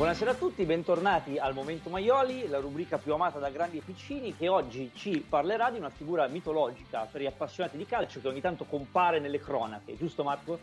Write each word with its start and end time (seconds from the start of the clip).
Buonasera 0.00 0.30
a 0.30 0.34
tutti, 0.34 0.64
bentornati 0.64 1.36
al 1.36 1.52
Momento 1.52 1.90
Maioli, 1.90 2.48
la 2.48 2.58
rubrica 2.58 2.96
più 2.96 3.12
amata 3.12 3.38
da 3.38 3.50
grandi 3.50 3.76
e 3.76 3.82
piccini 3.84 4.34
che 4.34 4.48
oggi 4.48 4.90
ci 4.94 5.22
parlerà 5.28 5.70
di 5.70 5.76
una 5.76 5.90
figura 5.90 6.26
mitologica 6.26 7.00
per 7.00 7.20
gli 7.20 7.26
appassionati 7.26 7.76
di 7.76 7.84
calcio 7.84 8.18
che 8.18 8.28
ogni 8.28 8.40
tanto 8.40 8.64
compare 8.64 9.20
nelle 9.20 9.38
cronache, 9.38 9.98
giusto 9.98 10.22
Marco? 10.22 10.58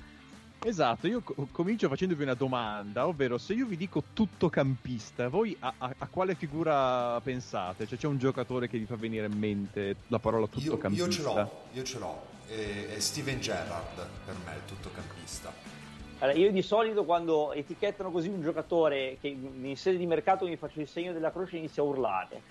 Esatto, 0.63 1.05
io 1.05 1.21
co- 1.21 1.47
comincio 1.51 1.87
facendovi 1.87 2.23
una 2.23 2.33
domanda, 2.33 3.05
ovvero 3.05 3.37
se 3.37 3.53
io 3.53 3.67
vi 3.67 3.77
dico 3.77 4.05
tuttocampista, 4.11 5.27
voi 5.27 5.55
a, 5.59 5.71
a, 5.77 5.93
a 5.95 6.07
quale 6.07 6.33
figura 6.33 7.21
pensate? 7.21 7.85
Cioè 7.85 7.95
c'è 7.95 8.07
un 8.07 8.17
giocatore 8.17 8.67
che 8.67 8.79
vi 8.79 8.85
fa 8.85 8.95
venire 8.95 9.27
in 9.27 9.37
mente 9.37 9.97
la 10.07 10.17
parola 10.17 10.47
tuttocampista? 10.47 11.05
Io, 11.05 11.11
io 11.11 11.15
ce 11.15 11.21
l'ho, 11.21 11.51
io 11.73 11.83
ce 11.83 11.99
l'ho, 11.99 12.25
è, 12.47 12.87
è 12.95 12.99
Steven 12.99 13.39
Gerrard 13.39 14.03
per 14.25 14.35
me, 14.43 14.55
il 14.55 14.65
tuttocampista. 14.65 15.77
Allora, 16.19 16.37
io 16.37 16.51
di 16.51 16.63
solito 16.63 17.05
quando 17.05 17.53
etichettano 17.53 18.09
così 18.09 18.29
un 18.29 18.41
giocatore 18.41 19.17
che 19.21 19.27
in 19.27 19.77
sede 19.77 19.97
di 19.97 20.07
mercato 20.07 20.47
mi 20.47 20.55
faccio 20.55 20.79
il 20.79 20.87
segno 20.87 21.13
della 21.13 21.31
croce 21.31 21.55
e 21.55 21.59
inizio 21.59 21.83
a 21.83 21.85
urlare. 21.85 22.41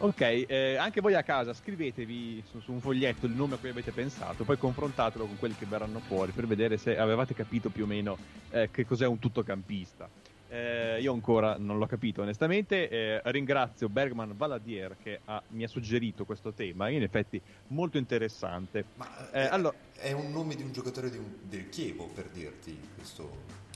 Ok, 0.00 0.20
eh, 0.20 0.76
anche 0.76 1.00
voi 1.00 1.14
a 1.14 1.22
casa 1.22 1.52
scrivetevi 1.52 2.44
su, 2.46 2.60
su, 2.60 2.70
un 2.70 2.80
foglietto 2.80 3.26
il 3.26 3.32
nome 3.32 3.54
a 3.54 3.58
cui 3.58 3.70
avete 3.70 3.90
pensato, 3.90 4.44
poi 4.44 4.56
confrontatelo 4.56 5.24
con 5.24 5.36
quelli 5.38 5.56
che 5.56 5.66
verranno 5.66 5.98
fuori 5.98 6.30
per 6.30 6.46
vedere 6.46 6.76
se 6.76 6.96
avevate 6.96 7.34
capito 7.34 7.68
più 7.68 7.82
o 7.82 7.86
meno 7.86 8.16
eh, 8.50 8.70
che 8.70 8.84
cos'è 8.84 9.06
un 9.06 9.18
tuttocampista. 9.18 10.08
Eh, 10.50 10.98
io 11.00 11.12
ancora 11.12 11.56
non 11.58 11.78
l'ho 11.78 11.86
capito 11.86 12.22
onestamente. 12.22 12.88
Eh, 12.88 13.20
ringrazio 13.26 13.88
Bergman 13.88 14.36
Valadier 14.36 14.96
che 15.02 15.20
ha, 15.24 15.42
mi 15.48 15.64
ha 15.64 15.68
suggerito 15.68 16.24
questo 16.24 16.52
tema, 16.52 16.88
in 16.88 17.02
effetti 17.02 17.40
molto 17.68 17.98
interessante. 17.98 18.84
Ma 18.94 19.30
eh, 19.30 19.42
è, 19.42 19.48
allora... 19.50 19.76
è, 19.94 20.12
un 20.12 20.30
nome 20.30 20.54
di 20.54 20.62
un 20.62 20.72
giocatore 20.72 21.10
di 21.10 21.18
un, 21.18 21.26
del 21.42 21.68
Chievo 21.68 22.06
per 22.06 22.28
dirti 22.28 22.78
questo 22.94 23.66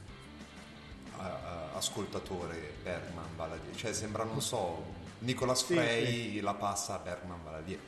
ascoltatore 1.75 2.75
Bergman 2.83 3.37
Valadier. 3.37 3.77
Cioè 3.77 3.93
sembra, 3.93 4.25
non 4.25 4.41
so, 4.41 4.85
Nicolas 5.21 5.63
Frey 5.63 6.07
sì, 6.07 6.31
sì. 6.31 6.41
la 6.41 6.55
passa 6.55 6.95
a 6.95 6.99
Bergman 6.99 7.43
Valadier. 7.45 7.79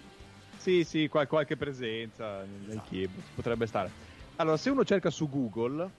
Sì, 0.56 0.84
sì, 0.84 1.09
qual- 1.09 1.27
qualche 1.27 1.56
presenza 1.56 2.43
nel 2.43 2.71
esatto. 2.71 2.89
Chievo 2.89 3.12
potrebbe 3.34 3.66
stare. 3.66 3.91
Allora, 4.37 4.56
se 4.56 4.71
uno 4.71 4.84
cerca 4.84 5.11
su 5.11 5.28
Google 5.28 5.91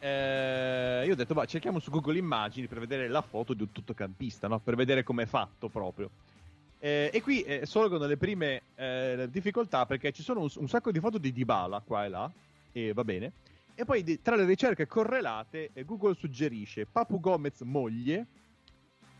eh, 0.00 1.02
io 1.04 1.12
ho 1.12 1.16
detto, 1.16 1.34
va, 1.34 1.44
cerchiamo 1.44 1.78
su 1.78 1.90
Google 1.90 2.18
Immagini 2.18 2.66
per 2.66 2.78
vedere 2.78 3.06
la 3.06 3.20
foto 3.20 3.52
di 3.52 3.62
un 3.62 3.70
tuttocampista, 3.70 4.48
no? 4.48 4.58
per 4.58 4.74
vedere 4.74 5.02
com'è 5.02 5.26
fatto 5.26 5.68
proprio. 5.68 6.10
Eh, 6.78 7.10
e 7.12 7.20
qui 7.20 7.42
eh, 7.42 7.66
sorgono 7.66 8.06
le 8.06 8.16
prime 8.16 8.62
eh, 8.74 9.28
difficoltà 9.30 9.84
perché 9.84 10.12
ci 10.12 10.22
sono 10.22 10.40
un, 10.40 10.48
un, 10.54 10.68
sacco 10.68 10.90
di 10.90 10.98
foto 10.98 11.18
di 11.18 11.30
Dybala 11.30 11.82
qua 11.84 12.06
e 12.06 12.08
là, 12.08 12.30
e 12.72 12.94
va 12.94 13.04
bene. 13.04 13.32
E 13.74 13.84
poi 13.84 14.02
di, 14.02 14.22
tra 14.22 14.34
le 14.34 14.46
ricerche 14.46 14.86
correlate 14.86 15.70
eh, 15.74 15.84
Google 15.84 16.14
suggerisce 16.14 16.86
Papu 16.86 17.20
Gomez 17.20 17.60
moglie, 17.60 18.26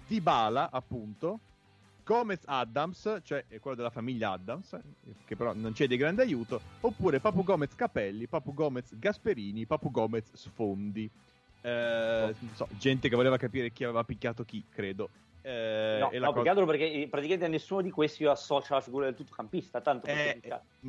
Dybala 0.06 0.70
appunto, 0.72 1.40
Gomez 2.10 2.40
Adams, 2.46 3.20
cioè 3.22 3.44
quello 3.60 3.76
della 3.76 3.90
famiglia 3.90 4.32
Adams, 4.32 4.76
che 5.24 5.36
però 5.36 5.54
non 5.54 5.70
c'è 5.70 5.86
di 5.86 5.96
grande 5.96 6.22
aiuto, 6.22 6.60
oppure 6.80 7.20
Papu 7.20 7.44
Gomez 7.44 7.72
Capelli, 7.76 8.26
Papu 8.26 8.52
Gomez 8.52 8.98
Gasperini, 8.98 9.64
Papu 9.64 9.92
Gomez 9.92 10.28
Sfondi. 10.32 11.08
Eh, 11.60 12.34
so, 12.54 12.66
gente 12.78 13.08
che 13.08 13.14
voleva 13.14 13.36
capire 13.36 13.70
chi 13.70 13.84
aveva 13.84 14.02
picchiato 14.02 14.44
chi, 14.44 14.64
credo. 14.68 15.08
Eh, 15.42 15.98
no, 16.00 16.10
no 16.12 16.32
cosa... 16.32 16.52
più 16.52 16.60
che 16.60 16.66
perché 16.66 17.08
praticamente 17.08 17.46
nessuno 17.46 17.80
di 17.80 17.92
questi 17.92 18.24
io 18.24 18.32
associa 18.32 18.74
la 18.74 18.80
figura 18.80 19.04
del 19.04 19.14
tuttocampista, 19.14 19.80
tanto 19.80 20.06
eh, 20.08 20.40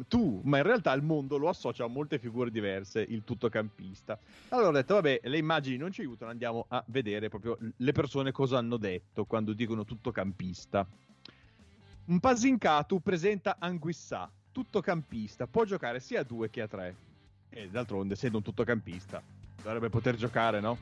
tu, 0.07 0.41
ma 0.43 0.57
in 0.57 0.63
realtà 0.63 0.91
il 0.93 1.03
mondo 1.03 1.37
lo 1.37 1.49
associa 1.49 1.83
a 1.83 1.87
molte 1.87 2.17
figure 2.17 2.49
diverse, 2.49 3.05
il 3.07 3.23
tuttocampista. 3.23 4.17
Allora 4.49 4.69
ho 4.69 4.71
detto, 4.71 4.95
vabbè, 4.95 5.19
le 5.21 5.37
immagini 5.37 5.77
non 5.77 5.91
ci 5.91 6.01
aiutano, 6.01 6.31
andiamo 6.31 6.65
a 6.67 6.83
vedere 6.87 7.29
proprio 7.29 7.59
le 7.77 7.91
persone 7.91 8.31
cosa 8.31 8.57
hanno 8.57 8.77
detto 8.77 9.25
quando 9.25 9.53
dicono 9.53 9.85
tuttocampista. 9.85 10.87
Un 12.06 12.19
Pasincatu 12.19 13.00
presenta 13.01 13.57
Anguissà, 13.59 14.29
tuttocampista, 14.51 15.47
può 15.47 15.63
giocare 15.66 16.00
sia 16.00 16.22
a 16.22 16.23
due 16.23 16.50
che 16.50 16.62
a 16.62 16.67
tre. 16.67 16.95
E 17.50 17.69
d'altronde, 17.69 18.13
essendo 18.13 18.38
un 18.38 18.44
tuttocampista, 18.44 19.22
dovrebbe 19.62 19.89
poter 19.89 20.16
giocare, 20.16 20.59
no? 20.59 20.78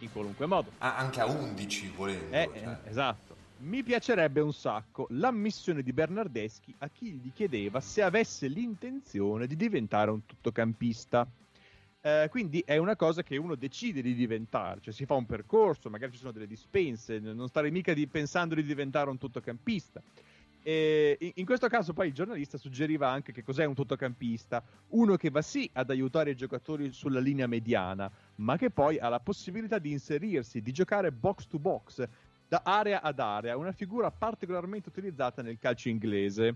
in 0.00 0.12
qualunque 0.12 0.46
modo. 0.46 0.70
Ah, 0.78 0.96
anche 0.96 1.20
a 1.20 1.26
11 1.26 1.92
volendo. 1.94 2.34
Eh, 2.34 2.50
cioè. 2.54 2.78
eh, 2.84 2.88
esatto. 2.88 3.36
Mi 3.58 3.82
piacerebbe 3.82 4.40
un 4.40 4.52
sacco 4.52 5.06
l'ammissione 5.10 5.82
di 5.82 5.92
Bernardeschi 5.92 6.74
a 6.78 6.88
chi 6.88 7.12
gli 7.14 7.32
chiedeva 7.32 7.80
se 7.80 8.02
avesse 8.02 8.46
l'intenzione 8.46 9.46
di 9.46 9.56
diventare 9.56 10.10
un 10.10 10.24
tuttocampista. 10.24 11.26
Eh, 12.00 12.28
quindi 12.30 12.62
è 12.64 12.76
una 12.76 12.94
cosa 12.94 13.24
che 13.24 13.36
uno 13.36 13.56
decide 13.56 14.00
di 14.00 14.14
diventare, 14.14 14.80
cioè 14.80 14.94
si 14.94 15.04
fa 15.04 15.14
un 15.14 15.26
percorso, 15.26 15.90
magari 15.90 16.12
ci 16.12 16.18
sono 16.18 16.30
delle 16.30 16.46
dispense, 16.46 17.18
non 17.18 17.48
stare 17.48 17.70
mica 17.70 17.92
di, 17.92 18.06
pensando 18.06 18.54
di 18.54 18.62
diventare 18.62 19.10
un 19.10 19.18
tuttocampista. 19.18 20.00
E 20.68 21.32
in 21.36 21.46
questo 21.46 21.66
caso 21.68 21.94
poi 21.94 22.08
il 22.08 22.12
giornalista 22.12 22.58
suggeriva 22.58 23.08
anche 23.08 23.32
che 23.32 23.42
cos'è 23.42 23.64
un 23.64 23.72
tuttocampista, 23.72 24.62
uno 24.88 25.16
che 25.16 25.30
va 25.30 25.40
sì 25.40 25.70
ad 25.72 25.88
aiutare 25.88 26.32
i 26.32 26.36
giocatori 26.36 26.92
sulla 26.92 27.20
linea 27.20 27.46
mediana, 27.46 28.10
ma 28.34 28.58
che 28.58 28.68
poi 28.68 28.98
ha 28.98 29.08
la 29.08 29.18
possibilità 29.18 29.78
di 29.78 29.92
inserirsi, 29.92 30.60
di 30.60 30.70
giocare 30.70 31.10
box 31.10 31.46
to 31.46 31.58
box, 31.58 32.06
da 32.46 32.60
area 32.62 33.00
ad 33.00 33.18
area, 33.18 33.56
una 33.56 33.72
figura 33.72 34.10
particolarmente 34.10 34.90
utilizzata 34.90 35.40
nel 35.40 35.58
calcio 35.58 35.88
inglese. 35.88 36.54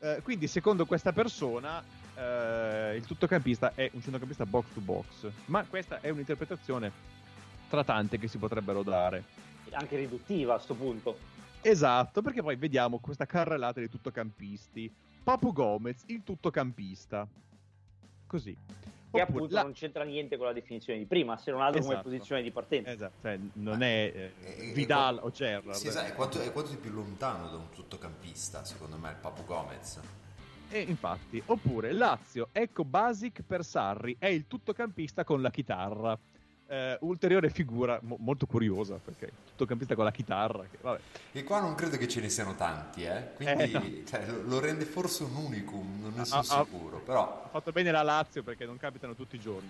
Eh, 0.00 0.20
quindi 0.22 0.46
secondo 0.46 0.84
questa 0.84 1.14
persona 1.14 1.82
eh, 2.14 2.96
il 2.96 3.06
tuttocampista 3.06 3.72
è 3.74 3.88
un 3.94 4.02
centrocampista 4.02 4.44
box 4.44 4.66
to 4.74 4.80
box, 4.80 5.30
ma 5.46 5.64
questa 5.64 6.02
è 6.02 6.10
un'interpretazione 6.10 6.92
tra 7.70 7.82
tante 7.82 8.18
che 8.18 8.28
si 8.28 8.36
potrebbero 8.36 8.82
dare. 8.82 9.24
Anche 9.70 9.96
riduttiva 9.96 10.52
a 10.52 10.56
questo 10.56 10.74
punto. 10.74 11.40
Esatto, 11.62 12.22
perché 12.22 12.42
poi 12.42 12.56
vediamo 12.56 12.98
questa 12.98 13.24
carrellata 13.24 13.80
di 13.80 13.88
tuttocampisti. 13.88 14.92
Papu 15.22 15.52
Gomez, 15.52 16.02
il 16.06 16.22
tuttocampista. 16.24 17.26
Così. 18.26 18.56
Che 19.12 19.20
Oppure, 19.20 19.22
appunto 19.22 19.54
la... 19.54 19.62
non 19.62 19.72
c'entra 19.72 20.04
niente 20.04 20.36
con 20.38 20.46
la 20.46 20.52
definizione 20.52 20.98
di 20.98 21.04
prima, 21.04 21.36
se 21.36 21.50
non 21.50 21.60
altro 21.60 21.80
esatto. 21.80 21.94
come 21.96 22.02
posizione 22.04 22.42
di 22.42 22.50
partenza. 22.50 22.90
Esatto, 22.90 23.20
cioè, 23.20 23.38
non 23.54 23.82
è 23.82 24.32
eh, 24.40 24.72
Vidal 24.72 25.20
o 25.22 25.30
Gerrard. 25.30 25.76
Sì, 25.76 25.88
esatto, 25.88 26.06
è 26.06 26.14
quanto, 26.14 26.40
è 26.40 26.50
quanto 26.50 26.70
di 26.70 26.78
più 26.78 26.90
lontano 26.90 27.50
da 27.50 27.56
un 27.56 27.68
tuttocampista, 27.70 28.64
secondo 28.64 28.96
me, 28.96 29.10
il 29.10 29.16
Papu 29.16 29.44
Gomez. 29.44 30.00
E 30.70 30.80
infatti, 30.80 31.42
oppure 31.44 31.92
Lazio, 31.92 32.48
ecco 32.52 32.84
Basic 32.84 33.42
per 33.42 33.62
Sarri, 33.62 34.16
è 34.18 34.28
il 34.28 34.46
tuttocampista 34.46 35.22
con 35.22 35.42
la 35.42 35.50
chitarra. 35.50 36.18
Eh, 36.72 36.96
ulteriore 37.02 37.50
figura 37.50 37.98
mo- 38.02 38.16
molto 38.18 38.46
curiosa 38.46 38.94
perché 38.94 39.30
tuttocampista 39.50 39.94
con 39.94 40.04
la 40.04 40.10
chitarra. 40.10 40.62
Che, 40.70 40.78
vabbè. 40.80 41.00
E 41.32 41.44
qua 41.44 41.60
non 41.60 41.74
credo 41.74 41.98
che 41.98 42.08
ce 42.08 42.22
ne 42.22 42.30
siano 42.30 42.54
tanti, 42.54 43.02
eh? 43.02 43.32
quindi 43.34 43.62
Eh, 43.64 43.68
no. 43.72 44.06
cioè, 44.06 44.26
lo- 44.46 44.58
rende 44.58 44.86
forse 44.86 45.24
un 45.24 45.34
unicum, 45.36 46.00
non 46.00 46.14
ne 46.14 46.20
Ah, 46.22 46.24
sono 46.24 46.40
ah, 46.40 46.64
sicuro, 46.64 47.00
però 47.00 47.42
Ha 47.44 47.48
fatto 47.48 47.72
bene 47.72 47.90
la 47.90 48.00
Lazio 48.00 48.42
perché 48.42 48.64
non 48.64 48.78
capitano 48.78 49.14
tutti 49.14 49.36
i 49.36 49.38
giorni. 49.38 49.68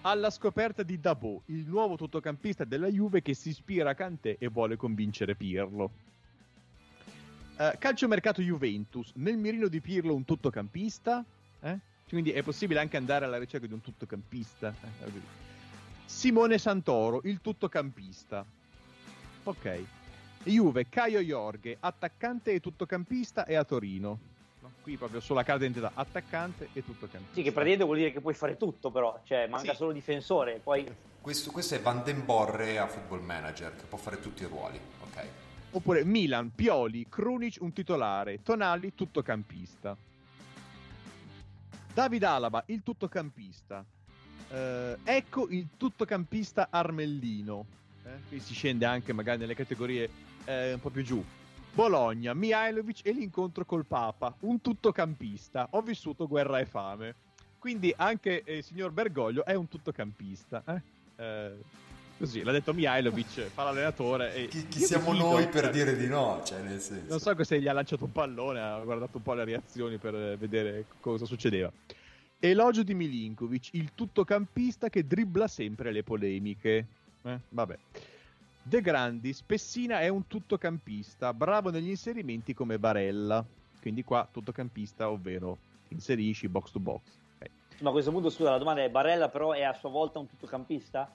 Alla 0.00 0.30
scoperta 0.30 0.82
di 0.82 0.98
Dabo, 0.98 1.42
il 1.46 1.64
nuovo 1.64 1.94
tuttocampista 1.94 2.64
della 2.64 2.88
Juve 2.88 3.22
che 3.22 3.34
si 3.34 3.50
ispira 3.50 3.90
a 3.90 3.94
Kanté 3.94 4.34
e 4.40 4.48
vuole 4.48 4.74
convincere 4.74 5.36
Pirlo. 5.36 5.90
Eh, 7.56 7.76
calciomercato 7.78 8.42
Juventus, 8.42 9.12
nel 9.14 9.36
mirino 9.36 9.68
di 9.68 9.80
Pirlo 9.80 10.12
un 10.12 10.24
tuttocampista? 10.24 11.24
Eh? 11.60 11.78
Quindi 12.08 12.32
è 12.32 12.42
possibile 12.42 12.80
anche 12.80 12.96
andare 12.96 13.26
alla 13.26 13.38
ricerca 13.38 13.68
di 13.68 13.72
un 13.74 13.80
tuttocampista. 13.80 14.74
Eh, 15.04 15.10
Simone 16.12 16.58
Santoro, 16.58 17.22
il 17.24 17.40
tuttocampista. 17.40 18.44
Ok. 19.44 19.84
Juve, 20.44 20.88
Caio 20.88 21.20
Jorge, 21.20 21.78
attaccante 21.80 22.52
e 22.52 22.60
tuttocampista 22.60 23.44
e 23.46 23.54
a 23.56 23.64
Torino. 23.64 24.18
No, 24.60 24.70
Qui 24.82 24.96
proprio 24.98 25.20
sulla 25.20 25.42
carta 25.42 25.64
d'identità, 25.64 25.90
attaccante 25.94 26.68
e 26.74 26.84
tuttocampista. 26.84 27.34
Sì, 27.34 27.42
che 27.42 27.50
praticamente 27.50 27.84
vuol 27.84 27.96
dire 27.96 28.12
che 28.12 28.20
puoi 28.20 28.34
fare 28.34 28.56
tutto, 28.56 28.90
però, 28.92 29.20
cioè 29.24 29.48
manca 29.48 29.70
Sì. 29.70 29.76
solo 29.78 29.90
difensore, 29.90 30.60
poi 30.62 30.86
questo, 31.20 31.50
questo 31.50 31.74
è 31.76 31.80
Van 31.80 32.04
den 32.04 32.24
Borre 32.24 32.78
a 32.78 32.86
Football 32.86 33.22
Manager, 33.24 33.74
che 33.74 33.84
può 33.86 33.98
fare 33.98 34.20
tutti 34.20 34.42
i 34.42 34.46
ruoli, 34.46 34.78
ok? 35.04 35.26
Oppure 35.72 36.04
Milan, 36.04 36.52
Pioli, 36.54 37.06
Krunic 37.08 37.56
un 37.60 37.72
titolare, 37.72 38.42
Tonali 38.42 38.94
tuttocampista. 38.94 39.96
David 41.94 42.22
Alaba, 42.22 42.62
il 42.66 42.82
tuttocampista. 42.84 43.84
Eh, 44.52 44.98
ecco 45.04 45.48
il 45.48 45.66
tuttocampista 45.76 46.68
Armellino. 46.70 47.64
Eh, 48.04 48.10
qui 48.28 48.40
si 48.40 48.52
scende 48.52 48.84
anche 48.84 49.12
magari 49.12 49.38
nelle 49.38 49.54
categorie 49.54 50.08
eh, 50.44 50.74
un 50.74 50.80
po' 50.80 50.90
più 50.90 51.02
giù. 51.02 51.24
Bologna, 51.74 52.34
Mihailovic 52.34 53.00
e 53.06 53.12
l'incontro 53.12 53.64
col 53.64 53.86
Papa, 53.86 54.34
un 54.40 54.60
tuttocampista. 54.60 55.68
Ho 55.70 55.80
vissuto 55.80 56.28
guerra 56.28 56.58
e 56.58 56.66
fame. 56.66 57.14
Quindi 57.58 57.94
anche 57.96 58.42
eh, 58.44 58.58
il 58.58 58.64
signor 58.64 58.90
Bergoglio 58.90 59.44
è 59.44 59.54
un 59.54 59.68
tuttocampista. 59.68 60.62
eh? 60.66 60.82
Eh, 61.16 61.52
così, 62.18 62.42
l'ha 62.42 62.52
detto 62.52 62.74
Mihailovic, 62.74 63.46
fa 63.54 63.62
l'allenatore. 63.64 64.34
E 64.34 64.48
Chi, 64.48 64.68
chi 64.68 64.80
siamo 64.80 65.14
noi 65.14 65.48
per 65.48 65.64
cioè, 65.64 65.72
dire 65.72 65.96
di 65.96 66.08
no? 66.08 66.42
Cioè, 66.44 66.60
nel 66.60 66.80
senso... 66.80 67.06
Non 67.08 67.20
so 67.20 67.42
se 67.42 67.58
gli 67.58 67.68
ha 67.68 67.72
lanciato 67.72 68.04
un 68.04 68.12
pallone, 68.12 68.60
ha 68.60 68.78
guardato 68.80 69.16
un 69.16 69.22
po' 69.22 69.32
le 69.32 69.44
reazioni 69.44 69.96
per 69.96 70.36
vedere 70.36 70.84
cosa 71.00 71.24
succedeva. 71.24 71.72
Elogio 72.44 72.82
di 72.82 72.92
Milinkovic, 72.92 73.68
il 73.74 73.92
tuttocampista 73.94 74.88
che 74.88 75.06
dribbla 75.06 75.46
sempre 75.46 75.92
le 75.92 76.02
polemiche. 76.02 76.86
Eh, 77.22 77.38
vabbè. 77.50 77.78
De 78.64 78.80
Grandi, 78.80 79.32
Spessina 79.32 80.00
è 80.00 80.08
un 80.08 80.26
tuttocampista, 80.26 81.32
bravo 81.32 81.70
negli 81.70 81.90
inserimenti 81.90 82.52
come 82.52 82.80
Barella. 82.80 83.44
Quindi 83.80 84.02
qua 84.02 84.26
tuttocampista, 84.28 85.08
ovvero 85.08 85.56
inserisci 85.90 86.48
box 86.48 86.72
to 86.72 86.80
box. 86.80 87.00
Ok. 87.38 87.48
ma 87.78 87.90
a 87.90 87.92
questo 87.92 88.10
punto 88.10 88.28
scusa, 88.28 88.50
la 88.50 88.58
domanda 88.58 88.82
è 88.82 88.90
Barella 88.90 89.28
però 89.28 89.52
è 89.52 89.62
a 89.62 89.74
sua 89.74 89.90
volta 89.90 90.18
un 90.18 90.26
tuttocampista? 90.28 91.14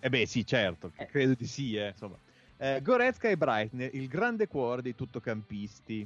Eh 0.00 0.08
beh, 0.08 0.26
sì, 0.26 0.44
certo, 0.44 0.90
Eh. 0.96 1.06
credo 1.06 1.34
di 1.34 1.46
sì, 1.46 1.76
eh, 1.76 1.90
insomma. 1.90 2.18
Eh, 2.56 2.82
Goretzka 2.82 3.28
e 3.28 3.36
Breitner, 3.36 3.94
il 3.94 4.08
grande 4.08 4.48
cuore 4.48 4.82
dei 4.82 4.96
tuttocampisti. 4.96 6.04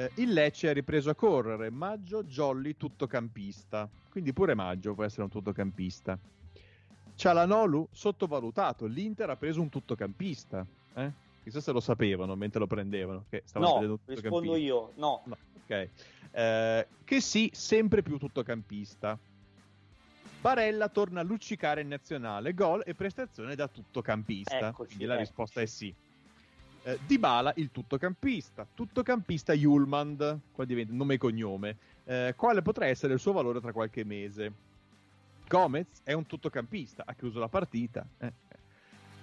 Eh, 0.00 0.10
il 0.14 0.32
Lecce 0.32 0.70
ha 0.70 0.72
ripreso 0.72 1.10
a 1.10 1.14
correre, 1.14 1.68
Maggio, 1.68 2.24
Jolly, 2.24 2.74
tuttocampista. 2.78 3.86
Quindi 4.08 4.32
pure 4.32 4.54
Maggio 4.54 4.94
può 4.94 5.04
essere 5.04 5.24
un 5.24 5.28
tuttocampista. 5.28 6.18
Cialanolu, 7.14 7.86
sottovalutato, 7.92 8.86
l'Inter 8.86 9.28
ha 9.28 9.36
preso 9.36 9.60
un 9.60 9.68
tuttocampista. 9.68 10.66
Eh? 10.94 11.12
Chissà 11.42 11.60
se 11.60 11.72
lo 11.72 11.80
sapevano 11.80 12.34
mentre 12.34 12.60
lo 12.60 12.66
prendevano. 12.66 13.26
Che 13.28 13.42
No, 13.54 13.98
rispondo 14.06 14.56
io, 14.56 14.92
no. 14.94 15.20
No, 15.26 15.36
ok. 15.64 15.88
Eh, 16.30 16.86
che 17.04 17.20
sì, 17.20 17.50
sempre 17.52 18.00
più 18.00 18.16
tuttocampista. 18.16 19.18
Barella 20.40 20.88
torna 20.88 21.20
a 21.20 21.22
luccicare 21.22 21.82
in 21.82 21.88
nazionale, 21.88 22.54
gol 22.54 22.82
e 22.86 22.94
prestazione 22.94 23.54
da 23.54 23.68
tuttocampista. 23.68 24.68
Eccoci, 24.68 24.96
Quindi 24.96 25.04
la 25.04 25.16
risposta 25.16 25.60
è 25.60 25.66
sì. 25.66 25.94
Eh, 26.82 26.98
Dybala, 27.06 27.52
il 27.56 27.70
tuttocampista. 27.70 28.66
Tuttocampista 28.72 29.52
Julmand, 29.52 30.38
qua 30.52 30.64
diventa 30.64 30.92
nome 30.94 31.14
e 31.14 31.18
cognome. 31.18 31.76
Eh, 32.04 32.34
quale 32.36 32.62
potrà 32.62 32.86
essere 32.86 33.12
il 33.14 33.20
suo 33.20 33.32
valore 33.32 33.60
tra 33.60 33.72
qualche 33.72 34.04
mese? 34.04 34.52
Gomez 35.46 36.00
è 36.04 36.12
un 36.12 36.26
tuttocampista, 36.26 37.02
ha 37.04 37.14
chiuso 37.14 37.38
la 37.38 37.48
partita. 37.48 38.06
Eh. 38.18 38.32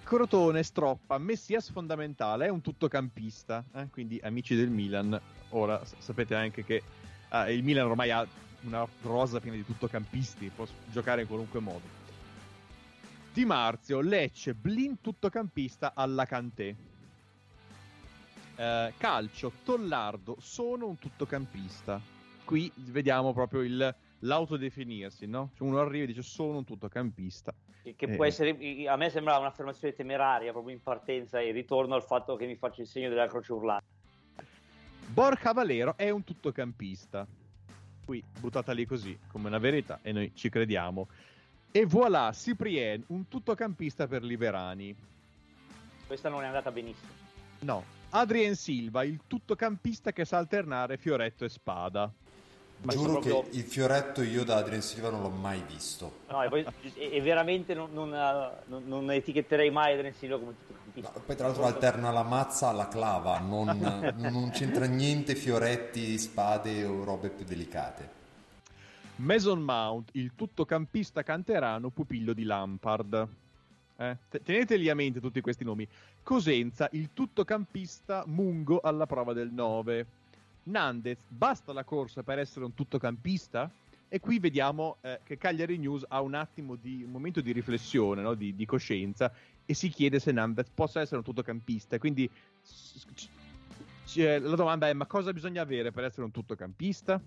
Crotone, 0.04 0.62
Stroppa, 0.62 1.18
Messias 1.18 1.70
fondamentale, 1.70 2.46
è 2.46 2.48
un 2.48 2.60
tuttocampista. 2.60 3.64
eh, 3.74 3.88
Quindi 3.90 4.20
amici 4.22 4.54
del 4.54 4.70
Milan, 4.70 5.20
ora 5.50 5.82
sapete 5.98 6.34
anche 6.34 6.64
che 6.64 6.82
ah, 7.30 7.50
il 7.50 7.62
Milan 7.62 7.86
ormai 7.86 8.10
ha 8.10 8.26
una 8.62 8.86
rosa 9.02 9.40
piena 9.40 9.56
di 9.56 9.64
tuttocampisti, 9.64 10.50
può 10.54 10.66
giocare 10.90 11.22
in 11.22 11.26
qualunque 11.26 11.60
modo. 11.60 11.96
Di 13.32 13.44
Marzio, 13.44 14.00
Lecce, 14.00 14.54
Blin 14.54 15.00
tuttocampista 15.00 15.92
alla 15.94 16.24
Cantè. 16.24 16.74
Eh, 18.58 18.92
calcio, 18.96 19.52
Tollardo, 19.64 20.36
sono 20.40 20.88
un 20.88 20.98
tuttocampista. 20.98 22.00
Qui 22.44 22.72
vediamo 22.74 23.32
proprio 23.32 23.60
il, 23.62 23.94
l'autodefinirsi, 24.20 25.26
no? 25.26 25.50
Cioè 25.56 25.68
uno 25.68 25.78
arriva 25.78 26.02
e 26.02 26.06
dice 26.08 26.22
sono 26.22 26.58
un 26.58 26.64
tuttocampista. 26.64 27.54
Che 27.84 27.94
che 27.94 28.06
Eh. 28.06 28.16
può 28.16 28.24
essere, 28.24 28.56
a 28.88 28.96
me 28.96 29.10
sembra 29.10 29.38
un'affermazione 29.38 29.94
temeraria 29.94 30.50
proprio 30.50 30.74
in 30.74 30.82
partenza 30.82 31.38
e 31.38 31.52
ritorno 31.52 31.94
al 31.94 32.02
fatto 32.02 32.34
che 32.34 32.46
mi 32.46 32.56
faccio 32.56 32.80
il 32.80 32.88
segno 32.88 33.08
della 33.08 33.28
croce 33.28 33.52
urlata. 33.52 33.84
Borja 35.06 35.52
Valero 35.52 35.96
è 35.96 36.10
un 36.10 36.24
tuttocampista. 36.24 37.26
Qui 38.04 38.24
buttata 38.40 38.72
lì 38.72 38.86
così, 38.86 39.16
come 39.30 39.46
una 39.46 39.58
verità, 39.58 40.00
e 40.02 40.10
noi 40.10 40.32
ci 40.34 40.48
crediamo. 40.48 41.06
E 41.70 41.86
voilà, 41.86 42.30
Cyprien, 42.32 43.04
un 43.08 43.28
tuttocampista 43.28 44.08
per 44.08 44.24
Liverani. 44.24 44.96
Questa 46.06 46.28
non 46.28 46.42
è 46.42 46.46
andata 46.46 46.72
benissimo. 46.72 47.12
No, 47.60 47.84
Adrien 48.10 48.54
Silva, 48.56 49.04
il 49.04 49.20
tuttocampista 49.26 50.12
che 50.12 50.24
sa 50.24 50.38
alternare 50.38 50.96
fioretto 50.96 51.44
e 51.44 51.48
spada. 51.48 52.10
Ma 52.80 52.92
Giuro 52.92 53.12
proprio- 53.14 53.42
che 53.42 53.56
il 53.56 53.64
fioretto 53.64 54.22
io 54.22 54.44
da 54.44 54.56
Adrian 54.56 54.80
Silva 54.82 55.10
non 55.10 55.20
l'ho 55.22 55.30
mai 55.30 55.62
visto. 55.66 56.20
No, 56.28 56.42
e, 56.44 56.48
poi, 56.48 56.64
e- 56.94 57.20
veramente 57.20 57.74
non, 57.74 57.90
non, 57.92 58.14
eh, 58.14 58.50
non- 58.66 58.84
non 58.86 59.10
etichetterei 59.10 59.70
mai 59.70 59.94
Adrian 59.94 60.14
Silva 60.14 60.38
come 60.38 60.52
No, 60.52 60.56
tuttocampista. 60.64 61.20
poi 61.20 61.36
tra 61.36 61.46
l'altro 61.46 61.64
alterna 61.66 62.10
la 62.12 62.22
mazza 62.22 62.68
alla 62.68 62.86
clava, 62.86 63.40
non, 63.40 63.66
non 64.16 64.50
c'entra 64.50 64.86
niente 64.86 65.34
fioretti, 65.34 66.16
spade 66.18 66.84
o 66.84 67.02
robe 67.04 67.30
più 67.30 67.44
delicate. 67.44 68.16
Mason 69.16 69.60
Mount, 69.60 70.10
il 70.12 70.30
tuttocampista 70.36 71.24
canterano 71.24 71.90
pupillo 71.90 72.32
di 72.32 72.44
Lampard. 72.44 73.28
Eh, 74.00 74.16
te- 74.28 74.40
teneteli 74.44 74.88
a 74.88 74.94
mente 74.94 75.20
tutti 75.20 75.40
questi 75.40 75.64
nomi. 75.64 75.86
Cosenza, 76.22 76.88
il 76.92 77.10
tuttocampista 77.12 78.22
Mungo 78.26 78.78
alla 78.78 79.06
prova 79.06 79.32
del 79.32 79.50
9. 79.50 80.06
Nandez, 80.64 81.18
basta 81.26 81.72
la 81.72 81.82
corsa 81.82 82.22
per 82.22 82.38
essere 82.38 82.64
un 82.64 82.74
tuttocampista? 82.74 83.68
E 84.08 84.20
qui 84.20 84.38
vediamo 84.38 84.98
eh, 85.00 85.18
che 85.24 85.36
Cagliari 85.36 85.78
News 85.78 86.04
ha 86.08 86.20
un 86.20 86.34
attimo 86.34 86.76
di 86.76 87.02
un 87.02 87.10
momento 87.10 87.40
di 87.40 87.50
riflessione, 87.50 88.22
no? 88.22 88.34
di, 88.34 88.54
di 88.54 88.64
coscienza, 88.66 89.32
e 89.66 89.74
si 89.74 89.88
chiede 89.88 90.20
se 90.20 90.30
Nandez 90.30 90.68
possa 90.70 91.00
essere 91.00 91.16
un 91.16 91.24
tuttocampista. 91.24 91.98
Quindi 91.98 92.30
c- 92.30 93.28
c- 94.04 94.16
la 94.16 94.54
domanda 94.54 94.88
è: 94.88 94.92
ma 94.92 95.06
cosa 95.06 95.32
bisogna 95.32 95.60
avere 95.60 95.90
per 95.90 96.04
essere 96.04 96.22
un 96.22 96.30
tuttocampista? 96.30 97.20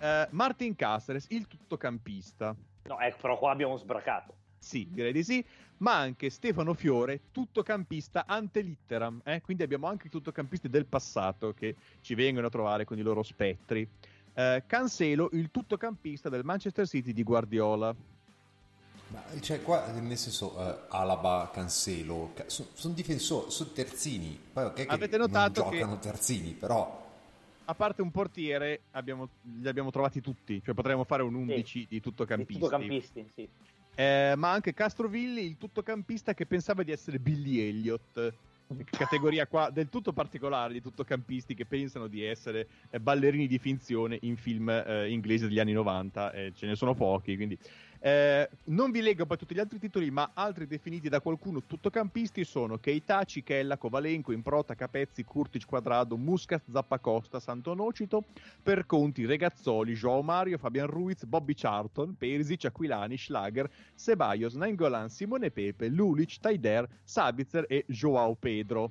Eh, 0.00 0.26
Martin 0.30 0.74
Caceres, 0.74 1.26
il 1.30 1.46
tuttocampista. 1.46 2.56
No, 2.82 2.98
ecco, 2.98 3.18
però 3.20 3.38
qua 3.38 3.52
abbiamo 3.52 3.76
sbracato. 3.76 4.40
Sì, 4.62 4.86
direi 4.88 5.12
di 5.12 5.24
sì. 5.24 5.44
Ma 5.78 5.96
anche 5.98 6.30
Stefano 6.30 6.72
Fiore, 6.74 7.18
tuttocampista 7.32 8.24
ante 8.26 8.60
litteram. 8.60 9.20
eh? 9.24 9.40
Quindi 9.40 9.64
abbiamo 9.64 9.88
anche 9.88 10.06
i 10.06 10.10
tuttocampisti 10.10 10.68
del 10.68 10.86
passato 10.86 11.52
che 11.52 11.74
ci 12.00 12.14
vengono 12.14 12.46
a 12.46 12.50
trovare 12.50 12.84
con 12.84 12.96
i 12.96 13.02
loro 13.02 13.24
spettri. 13.24 13.86
Eh, 14.34 14.62
Cancelo, 14.64 15.30
il 15.32 15.50
tuttocampista 15.50 16.28
del 16.28 16.44
Manchester 16.44 16.86
City 16.86 17.12
di 17.12 17.24
Guardiola. 17.24 17.92
Ma 19.08 19.22
cioè 19.40 19.60
qua 19.60 19.90
nel 19.90 20.16
senso 20.16 20.56
eh, 20.58 20.86
Alaba, 20.90 21.50
Cancelo, 21.52 22.32
sono 22.46 22.94
difensori, 22.94 23.50
sono 23.50 23.70
terzini. 23.70 24.38
Poi 24.52 24.64
ok 24.66 24.74
che 24.74 24.86
Avete 24.86 25.16
non 25.18 25.26
notato 25.30 25.68
che- 25.68 25.78
giocano 25.78 25.98
terzini, 25.98 26.52
però 26.52 27.00
A 27.66 27.74
parte 27.74 28.02
un 28.02 28.10
portiere, 28.10 28.82
abbiamo- 28.92 29.28
li 29.60 29.68
abbiamo 29.68 29.90
trovati 29.90 30.20
tutti. 30.20 30.62
Cioè 30.64 30.74
potremmo 30.74 31.04
fare 31.04 31.22
un 31.22 31.34
11 31.34 31.86
di 31.88 31.96
I 31.96 32.00
tuttocampisti. 32.00 32.52
tuttocampisti, 32.54 33.26
sì. 33.34 33.48
Eh, 33.94 34.34
ma 34.36 34.50
anche 34.52 34.72
Castrovilli, 34.72 35.44
il 35.44 35.58
tuttocampista 35.58 36.32
che 36.32 36.46
pensava 36.46 36.82
di 36.82 36.92
essere 36.92 37.18
Billy 37.18 37.60
Elliott. 37.60 38.34
categoria 38.84 39.46
qua 39.46 39.68
del 39.68 39.90
tutto 39.90 40.14
particolare 40.14 40.72
di 40.72 40.80
tuttocampisti 40.80 41.52
che 41.52 41.66
pensano 41.66 42.06
di 42.06 42.24
essere 42.24 42.68
eh, 42.88 42.98
ballerini 42.98 43.46
di 43.46 43.58
finzione 43.58 44.16
in 44.22 44.36
film 44.36 44.70
eh, 44.70 45.10
inglesi 45.10 45.46
degli 45.46 45.58
anni 45.58 45.72
90, 45.72 46.32
eh, 46.32 46.52
ce 46.54 46.66
ne 46.66 46.74
sono 46.74 46.94
pochi, 46.94 47.36
quindi 47.36 47.58
eh, 48.04 48.50
non 48.64 48.90
vi 48.90 49.00
leggo 49.00 49.26
poi 49.26 49.36
tutti 49.36 49.54
gli 49.54 49.60
altri 49.60 49.78
titoli, 49.78 50.10
ma 50.10 50.32
altri 50.34 50.66
definiti 50.66 51.08
da 51.08 51.20
qualcuno 51.20 51.62
tuttocampisti 51.64 52.42
sono 52.42 52.78
Keita, 52.78 53.22
Cichella, 53.22 53.76
Kovalenko, 53.76 54.32
Improta, 54.32 54.74
Capezzi, 54.74 55.22
Curtic, 55.22 55.64
Quadrado, 55.66 56.16
Muscat, 56.16 56.64
Zappacosta, 56.68 57.38
Santonocito, 57.38 58.24
Perconti, 58.60 59.24
Regazzoli, 59.24 59.94
Joao 59.94 60.22
Mario, 60.22 60.58
Fabian 60.58 60.88
Ruiz, 60.88 61.22
Bobby 61.22 61.54
Charlton, 61.54 62.16
Perisic, 62.16 62.64
Aquilani, 62.64 63.16
Schlager, 63.16 63.70
Ceballos, 63.94 64.54
Nainggolan, 64.54 65.08
Simone 65.08 65.52
Pepe, 65.52 65.88
Lulic, 65.88 66.40
Taider, 66.40 66.88
Sabitzer 67.04 67.66
e 67.68 67.84
Joao 67.86 68.34
Pedro 68.34 68.90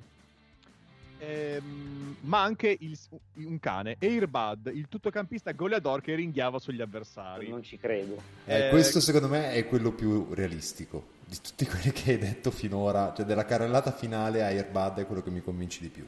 ehm, 1.22 2.16
ma 2.22 2.42
anche 2.42 2.76
il, 2.80 2.98
un 3.36 3.60
cane, 3.60 3.98
Airbud, 4.00 4.72
il 4.74 4.88
tuttocampista 4.90 5.52
goleador 5.52 6.02
che 6.02 6.16
ringhiava 6.16 6.60
sugli 6.60 6.82
avversari. 6.82 7.50
Non 7.50 7.64
ci 7.64 7.78
credo. 7.78 8.22
Eh, 8.46 8.68
eh, 8.68 8.70
questo 8.70 9.00
secondo 9.00 9.28
me 9.28 9.52
è 9.54 9.68
quello 9.68 9.92
più 9.92 10.34
realistico 10.34 11.20
di 11.26 11.38
tutti 11.42 11.66
quelli 11.68 11.92
che 11.92 12.12
hai 12.12 12.18
detto 12.18 12.52
finora, 12.52 13.14
cioè 13.16 13.26
della 13.26 13.46
carrellata 13.46 13.92
finale 13.92 14.44
Airbud 14.44 15.00
è 15.00 15.06
quello 15.06 15.22
che 15.22 15.30
mi 15.30 15.42
convince 15.42 15.82
di 15.82 15.90
più. 15.90 16.06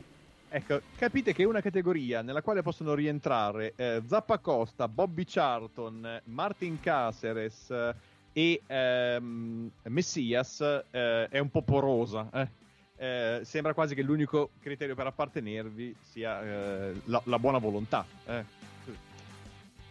Ecco, 0.49 0.81
capite 0.97 1.33
che 1.33 1.43
è 1.43 1.45
una 1.47 1.61
categoria 1.61 2.21
nella 2.21 2.43
quale 2.43 2.61
possono 2.61 2.93
rientrare 2.93 3.73
eh, 3.75 4.03
Zappa 4.05 4.37
Costa, 4.37 4.87
Bobby 4.87 5.23
Charlton, 5.25 6.21
Martin 6.25 6.79
Caceres 6.79 7.71
eh, 7.71 7.95
e 8.33 8.61
ehm, 8.67 9.71
Messias 9.85 10.61
eh, 10.91 11.27
è 11.27 11.39
un 11.39 11.49
po' 11.49 11.63
porosa. 11.63 12.29
Eh 12.31 12.61
eh, 13.03 13.41
sembra 13.43 13.73
quasi 13.73 13.95
che 13.95 14.01
l'unico 14.01 14.51
criterio 14.61 14.95
per 14.95 15.07
appartenervi 15.07 15.93
sia 15.99 16.41
eh, 16.41 17.01
la, 17.05 17.21
la, 17.25 17.37
buona 17.37 17.57
volontà. 17.57 18.05
Eh. 18.25 18.43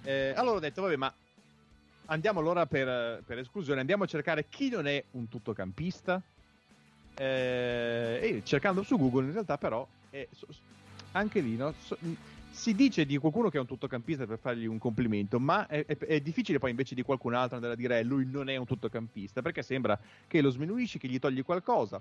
eh. 0.05 0.33
allora 0.35 0.57
ho 0.57 0.61
detto, 0.61 0.81
vabbè, 0.81 0.97
ma 0.97 1.13
andiamo 2.07 2.41
allora 2.41 2.65
per, 2.65 3.23
per, 3.27 3.37
esclusione, 3.37 3.81
andiamo 3.81 4.05
a 4.05 4.07
cercare 4.07 4.47
chi 4.49 4.71
non 4.71 4.87
è 4.87 5.05
un 5.11 5.29
tuttocampista. 5.29 6.23
Eh, 7.15 8.19
e 8.23 8.41
cercando 8.45 8.83
su 8.83 8.97
Google, 8.97 9.27
in 9.27 9.33
realtà, 9.33 9.59
però, 9.59 9.87
anche 11.13 11.41
lì 11.41 11.57
no, 11.57 11.75
so, 11.79 11.99
si 12.51 12.75
dice 12.75 13.05
di 13.05 13.19
qualcuno 13.19 13.51
che 13.51 13.59
è 13.59 13.61
un 13.61 13.67
tuttocampista 13.67 14.25
per 14.25 14.39
fargli 14.39 14.65
un 14.65 14.79
complimento, 14.79 15.39
ma 15.39 15.67
è, 15.67 15.85
è, 15.85 15.99
è 15.99 16.21
difficile 16.21 16.59
poi 16.59 16.71
invece 16.71 16.95
di 16.95 17.03
qualcun 17.03 17.35
altro 17.35 17.57
andare 17.57 17.75
a 17.75 17.77
dire 17.77 18.03
lui 18.05 18.27
non 18.31 18.49
è 18.49 18.57
un 18.57 18.65
tuttocampista, 18.65 19.43
perché 19.43 19.63
sembra 19.63 19.99
che 20.27 20.41
lo 20.41 20.49
sminuisci, 20.49 20.99
che 20.99 21.09
gli 21.09 21.19
togli 21.19 21.43
qualcosa. 21.43 22.01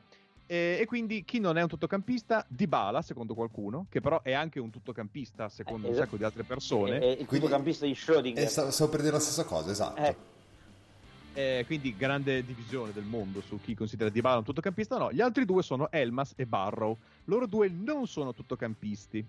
E, 0.51 0.79
e, 0.81 0.85
quindi 0.85 1.23
chi 1.23 1.39
non 1.39 1.57
è 1.57 1.61
un 1.61 1.69
tuttocampista, 1.69 2.45
Dybala, 2.45 3.01
secondo 3.01 3.33
qualcuno, 3.33 3.85
che 3.87 4.01
però 4.01 4.21
è 4.21 4.33
anche 4.33 4.59
un 4.59 4.69
tuttocampista 4.69 5.47
secondo 5.47 5.87
eh, 5.87 5.91
un 5.91 5.95
sacco 5.95 6.17
di 6.17 6.25
altre 6.25 6.43
persone. 6.43 6.99
È, 6.99 7.15
è 7.15 7.21
il 7.21 7.25
tuttocampista 7.25 7.85
di 7.85 7.93
Schrödinger. 7.93 8.37
Eh, 8.37 8.47
stavo, 8.47 8.69
stavo 8.69 8.91
per 8.91 8.99
dire 8.99 9.13
la 9.13 9.21
stessa 9.21 9.45
cosa, 9.45 9.71
esatto. 9.71 10.01
Eh. 10.01 10.15
Eh, 11.33 11.63
quindi 11.65 11.95
grande 11.95 12.43
divisione 12.43 12.91
del 12.91 13.05
mondo 13.05 13.39
su 13.39 13.61
chi 13.61 13.73
considera 13.73 14.09
Dybala 14.09 14.39
un 14.39 14.43
tuttocampista 14.43 14.97
no. 14.97 15.09
Gli 15.13 15.21
altri 15.21 15.45
due 15.45 15.63
sono 15.63 15.89
Elmas 15.89 16.33
e 16.35 16.45
Barrow. 16.45 16.97
Loro 17.25 17.45
due 17.45 17.69
non 17.69 18.05
sono 18.05 18.33
tuttocampisti. 18.33 19.25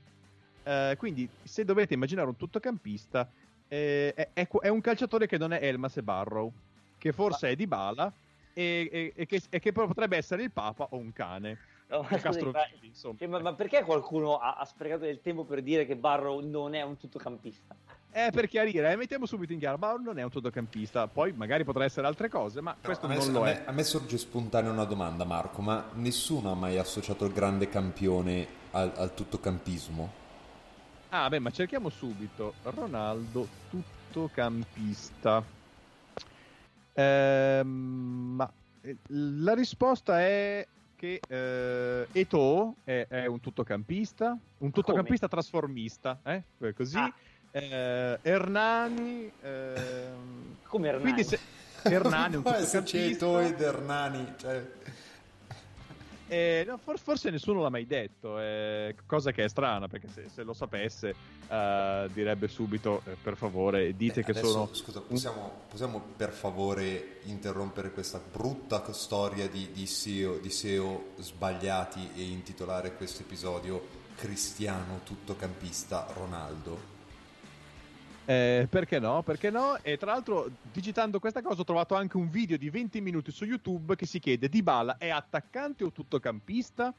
Eh, 0.64 0.96
quindi 0.98 1.28
se 1.44 1.64
dovete 1.64 1.94
immaginare 1.94 2.26
un 2.26 2.36
tuttocampista, 2.36 3.30
eh, 3.68 4.12
è, 4.12 4.48
è, 4.48 4.68
un 4.68 4.80
calciatore 4.80 5.28
che 5.28 5.38
non 5.38 5.52
è 5.52 5.62
Elmas 5.62 5.98
e 5.98 6.02
Barrow, 6.02 6.50
che 6.98 7.12
forse 7.12 7.46
Ma... 7.46 7.52
è 7.52 7.54
Dybala 7.54 8.12
e, 8.54 8.88
e, 8.90 9.12
e, 9.14 9.26
che, 9.26 9.42
e, 9.49 9.59
che, 9.59 9.73
potrebbe 9.73 10.16
essere 10.16 10.42
il 10.42 10.50
Papa 10.50 10.88
o 10.90 10.97
un 10.97 11.12
cane. 11.12 11.59
No, 11.88 12.06
ma, 12.09 12.18
scusi, 12.18 12.42
ma, 12.44 12.52
cioè, 12.94 13.26
ma, 13.28 13.40
ma, 13.40 13.54
perché 13.54 13.82
qualcuno 13.82 14.38
ha, 14.38 14.56
ha, 14.56 14.64
sprecato 14.64 15.04
del 15.04 15.21
tempo 15.21 15.44
per 15.44 15.62
dire 15.62 15.85
che 15.85 15.94
Barrow 15.94 16.40
non 16.40 16.75
è 16.75 16.82
un 16.82 16.97
tuttocampista? 16.97 17.76
Eh, 18.14 18.30
per 18.30 18.47
chiarire, 18.49 18.92
eh, 18.92 18.97
mettiamo 18.97 19.26
subito 19.26 19.52
in 19.52 19.59
chiaro, 19.59 19.78
Barrow 19.78 20.00
non 20.00 20.18
è 20.18 20.23
un 20.23 20.30
tuttocampista, 20.30 21.06
poi 21.09 21.32
magari 21.32 21.64
potrà 21.64 21.85
essere 21.85 22.06
altre 22.06 22.28
cose, 22.28 22.61
ma 22.61 22.75
Però 22.78 22.97
questo 22.99 23.06
non 23.06 23.16
me, 23.16 23.32
lo 23.32 23.42
a 23.44 23.50
è. 23.50 23.54
Me, 23.61 23.66
a 23.66 23.73
me 23.73 23.85
sorge 23.85 24.16
spontanea 24.18 24.71
una 24.71 24.85
domanda, 24.85 25.25
Marco, 25.25 25.61
ma 25.61 25.90
nessuno 25.94 26.50
ha 26.50 26.54
mai 26.54 26.78
associato 26.78 27.25
il 27.25 27.32
grande 27.32 27.68
campione 27.68 28.47
al, 28.73 28.92
al 28.97 29.14
tuttocampismo? 29.14 30.21
Ah, 31.11 31.28
beh, 31.28 31.40
ma 31.40 31.50
cerchiamo 31.50 31.90
subito. 31.90 32.54
Ronaldo 32.62 33.47
tuttocampista. 33.68 35.61
Ehm, 36.94 38.34
ma 38.37 38.52
eh, 38.82 38.96
la 39.08 39.54
risposta 39.54 40.20
è 40.20 40.66
che 40.96 41.20
eh, 41.26 42.06
Eto 42.12 42.76
è, 42.84 43.06
è, 43.08 43.26
un 43.26 43.40
tuttocampista, 43.40 44.38
un 44.58 44.70
tuttocampista 44.70 45.28
Come? 45.28 45.42
trasformista, 45.42 46.20
eh? 46.25 46.42
così. 46.75 46.96
Ah. 46.96 47.12
Eh, 47.50 48.18
Hernani. 48.22 49.30
Eh, 49.42 49.84
Come 50.64 50.88
Hernani? 50.88 51.02
Quindi 51.02 51.25
se, 51.25 51.38
Hernani, 51.82 52.37
un 52.37 52.42
tuttocampista. 52.44 52.82
C'è 52.82 53.04
Eto 53.04 53.38
ed 53.40 53.61
Hernani, 53.61 54.32
cioè... 54.37 54.70
Eh, 56.32 56.64
no, 56.66 56.78
for- 56.78 56.98
forse 56.98 57.28
nessuno 57.28 57.60
l'ha 57.60 57.68
mai 57.68 57.84
detto, 57.84 58.40
eh, 58.40 58.94
cosa 59.04 59.32
che 59.32 59.44
è 59.44 59.48
strana 59.48 59.86
perché 59.86 60.08
se, 60.08 60.30
se 60.30 60.42
lo 60.42 60.54
sapesse 60.54 61.14
uh, 61.46 62.08
direbbe 62.10 62.48
subito 62.48 63.02
eh, 63.04 63.16
per 63.22 63.36
favore 63.36 63.94
dite 63.94 64.20
eh, 64.20 64.24
che 64.24 64.30
adesso, 64.30 64.48
sono... 64.48 64.68
Scusa, 64.72 65.02
possiamo, 65.02 65.64
possiamo, 65.68 66.02
per 66.16 66.30
favore 66.30 67.18
interrompere 67.24 67.90
questa 67.90 68.18
brutta 68.18 68.82
storia 68.94 69.46
di, 69.46 69.72
di, 69.72 69.86
SEO, 69.86 70.38
di 70.38 70.48
SEO 70.48 71.10
sbagliati 71.18 72.12
e 72.16 72.22
intitolare 72.22 72.94
questo 72.94 73.20
episodio 73.20 73.86
Cristiano 74.16 75.00
tuttocampista 75.04 76.06
Ronaldo? 76.14 76.91
Eh, 78.32 78.66
perché 78.66 78.98
no? 78.98 79.22
Perché 79.22 79.50
no? 79.50 79.76
E 79.82 79.98
tra 79.98 80.12
l'altro, 80.12 80.48
digitando 80.72 81.18
questa 81.18 81.42
cosa, 81.42 81.60
ho 81.60 81.64
trovato 81.64 81.94
anche 81.94 82.16
un 82.16 82.30
video 82.30 82.56
di 82.56 82.70
20 82.70 83.00
minuti 83.02 83.30
su 83.30 83.44
YouTube 83.44 83.94
che 83.94 84.06
si 84.06 84.18
chiede: 84.18 84.48
Dybala 84.48 84.96
è 84.96 85.10
attaccante 85.10 85.84
o 85.84 85.92
tuttocampista? 85.92 86.94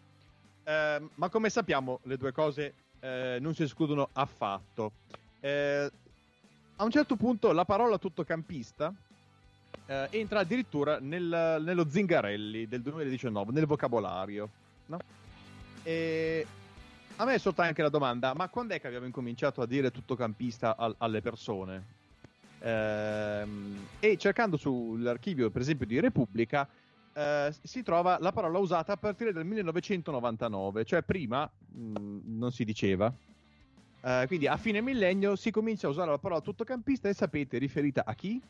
Eh, 0.63 1.01
ma 1.15 1.29
come 1.29 1.49
sappiamo, 1.49 1.99
le 2.03 2.17
due 2.17 2.31
cose 2.31 2.73
eh, 2.99 3.37
non 3.41 3.55
si 3.55 3.63
escludono 3.63 4.09
affatto. 4.13 4.91
Eh, 5.39 5.91
a 6.75 6.83
un 6.83 6.91
certo 6.91 7.15
punto, 7.15 7.51
la 7.51 7.65
parola 7.65 7.97
tuttocampista 7.97 8.93
eh, 9.87 10.07
entra 10.11 10.41
addirittura 10.41 10.99
nel, 10.99 11.61
nello 11.63 11.89
Zingarelli 11.89 12.67
del 12.67 12.81
2019, 12.81 13.51
nel 13.51 13.65
vocabolario. 13.65 14.49
No? 14.85 14.99
E 15.81 16.45
a 17.15 17.25
me 17.25 17.35
è 17.35 17.37
sorta 17.37 17.63
anche 17.63 17.81
la 17.81 17.89
domanda, 17.89 18.33
ma 18.33 18.49
quando 18.49 18.73
è 18.73 18.79
che 18.79 18.87
abbiamo 18.87 19.05
incominciato 19.05 19.61
a 19.61 19.67
dire 19.67 19.91
tuttocampista 19.91 20.75
al, 20.75 20.95
alle 20.97 21.21
persone? 21.21 21.83
Ehm, 22.59 23.87
e 23.99 24.17
cercando 24.17 24.57
sull'archivio, 24.57 25.49
per 25.49 25.61
esempio, 25.61 25.85
di 25.85 25.99
Repubblica, 25.99 26.67
eh, 27.13 27.53
si 27.61 27.83
trova 27.83 28.17
la 28.19 28.31
parola 28.31 28.57
usata 28.57 28.93
a 28.93 28.97
partire 28.97 29.31
dal 29.31 29.45
1999, 29.45 30.85
cioè 30.85 31.03
prima 31.03 31.49
mh, 31.71 31.99
mm, 31.99 32.19
non 32.37 32.51
si 32.51 32.63
diceva. 32.63 33.13
Eh, 34.01 34.23
quindi 34.27 34.47
a 34.47 34.57
fine 34.57 34.81
millennio 34.81 35.35
si 35.35 35.51
comincia 35.51 35.87
a 35.87 35.91
usare 35.91 36.09
la 36.09 36.17
parola 36.17 36.41
tuttocampista 36.41 37.09
e 37.09 37.13
sapete 37.13 37.57
riferita 37.57 38.03
a 38.05 38.13
chi? 38.15 38.41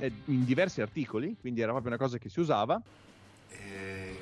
Eh, 0.00 0.12
in 0.26 0.44
diversi 0.44 0.80
articoli, 0.80 1.36
quindi 1.40 1.60
era 1.60 1.70
proprio 1.70 1.92
una 1.92 2.02
cosa 2.02 2.18
che 2.18 2.28
si 2.28 2.40
usava. 2.40 2.80
Eh... 3.50 4.16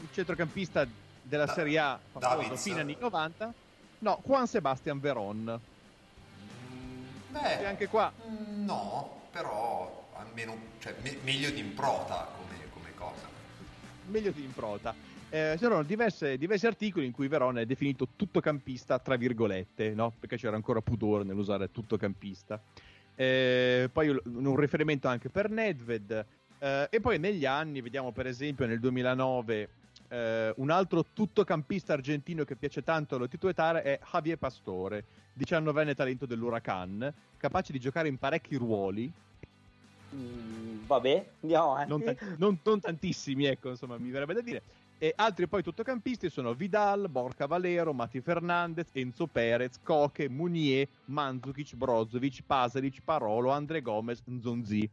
Il 0.00 0.08
centrocampista 0.12 0.86
della 1.26 1.46
Serie 1.46 1.78
A 1.78 1.98
famoso 2.12 2.70
agli 2.70 2.78
anni 2.78 2.96
90. 2.98 3.54
No, 3.98 4.20
Juan 4.24 4.46
Sebastian 4.46 5.00
Veron. 5.00 5.60
Beh, 7.30 7.60
e 7.60 7.64
anche 7.64 7.88
qua. 7.88 8.12
Mm, 8.28 8.64
no, 8.64 9.22
però 9.30 10.08
almeno 10.14 10.56
cioè, 10.78 10.94
me- 11.02 11.18
meglio 11.22 11.50
di 11.50 11.60
improta 11.60 12.28
come, 12.36 12.56
come 12.72 12.94
cosa. 12.94 13.26
Meglio 14.06 14.30
di 14.30 14.44
improta. 14.44 14.94
Eh, 15.28 15.56
c'erano 15.58 15.82
diverse, 15.82 16.38
diversi 16.38 16.66
articoli 16.66 17.06
in 17.06 17.12
cui 17.12 17.26
Verona 17.26 17.60
è 17.60 17.66
definito 17.66 18.08
tuttocampista, 18.14 18.98
tra 19.00 19.16
virgolette, 19.16 19.92
no? 19.92 20.12
perché 20.18 20.36
c'era 20.36 20.54
ancora 20.54 20.80
pudore 20.80 21.24
nell'usare 21.24 21.72
tuttocampista. 21.72 22.60
Eh, 23.16 23.90
poi 23.92 24.08
un 24.08 24.56
riferimento 24.56 25.08
anche 25.08 25.28
per 25.28 25.50
Nedved. 25.50 26.26
Eh, 26.58 26.88
e 26.90 27.00
poi 27.00 27.18
negli 27.18 27.44
anni, 27.44 27.80
vediamo 27.80 28.12
per 28.12 28.26
esempio 28.26 28.66
nel 28.66 28.78
2009 28.78 29.68
eh, 30.08 30.52
un 30.56 30.70
altro 30.70 31.04
tuttocampista 31.12 31.92
argentino 31.92 32.44
che 32.44 32.56
piace 32.56 32.82
tanto 32.82 33.16
allo 33.16 33.28
titolare 33.28 33.82
è 33.82 34.00
Javier 34.12 34.38
Pastore, 34.38 35.04
19enne 35.38 35.94
talento 35.94 36.26
dell'Huracan, 36.26 37.12
capace 37.36 37.72
di 37.72 37.80
giocare 37.80 38.08
in 38.08 38.18
parecchi 38.18 38.56
ruoli. 38.56 39.12
Mm, 40.14 40.86
vabbè, 40.86 41.26
andiamo 41.42 41.72
avanti. 41.72 41.90
Non, 41.90 42.02
ta- 42.02 42.14
non, 42.38 42.58
non, 42.62 42.80
tantissimi, 42.80 43.46
ecco, 43.46 43.70
insomma, 43.70 43.98
mi 43.98 44.10
verrebbe 44.10 44.34
da 44.34 44.40
dire. 44.40 44.62
E 44.98 45.12
altri 45.14 45.46
poi 45.46 45.62
tuttocampisti 45.62 46.30
sono 46.30 46.54
Vidal, 46.54 47.08
Borca 47.10 47.46
Valero, 47.46 47.92
Mati 47.92 48.22
Fernandez, 48.22 48.88
Enzo 48.92 49.26
Perez, 49.26 49.78
Coche, 49.82 50.28
Munier, 50.28 50.88
Mandzukic, 51.06 51.74
Brozovic, 51.74 52.40
Pasalic, 52.46 53.00
Parolo, 53.04 53.50
Andre 53.50 53.82
Gomez, 53.82 54.22
Nzonzi. 54.24 54.88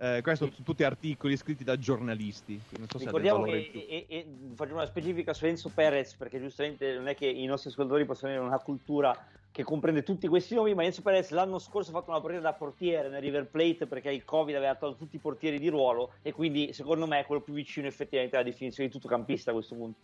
Eh, 0.00 0.20
questo 0.22 0.46
sono 0.46 0.56
tutti 0.64 0.84
articoli 0.84 1.36
scritti 1.36 1.64
da 1.64 1.76
giornalisti. 1.76 2.60
Non 2.78 2.86
so 2.88 2.98
Ricordiamo 2.98 3.42
che 3.42 3.70
e, 3.72 4.06
e, 4.08 4.26
facciamo 4.54 4.76
una 4.76 4.86
specifica 4.86 5.34
su 5.34 5.46
Enzo 5.46 5.70
Perez, 5.74 6.14
perché 6.14 6.40
giustamente 6.40 6.94
non 6.94 7.08
è 7.08 7.16
che 7.16 7.26
i 7.26 7.44
nostri 7.46 7.70
ascoltatori 7.70 8.04
possono 8.04 8.30
avere 8.30 8.46
una 8.46 8.58
cultura 8.58 9.26
che 9.50 9.64
comprende 9.64 10.04
tutti 10.04 10.28
questi 10.28 10.54
nomi, 10.54 10.72
ma 10.74 10.84
Enzo 10.84 11.02
Perez 11.02 11.30
l'anno 11.30 11.58
scorso 11.58 11.90
ha 11.90 11.94
fatto 11.94 12.10
una 12.10 12.20
partita 12.20 12.42
da 12.42 12.52
portiere 12.52 13.08
nel 13.08 13.20
River 13.20 13.46
Plate 13.46 13.86
perché 13.86 14.12
il 14.12 14.24
Covid 14.24 14.54
aveva 14.54 14.76
tolto 14.76 14.98
tutti 14.98 15.16
i 15.16 15.18
portieri 15.18 15.58
di 15.58 15.68
ruolo 15.68 16.12
e 16.22 16.32
quindi 16.32 16.72
secondo 16.72 17.04
me 17.08 17.18
è 17.18 17.26
quello 17.26 17.40
più 17.40 17.54
vicino 17.54 17.88
effettivamente 17.88 18.36
alla 18.36 18.44
definizione 18.44 18.88
di 18.88 18.94
tutto 18.94 19.08
campista 19.08 19.50
a 19.50 19.54
questo 19.54 19.74
punto. 19.74 19.98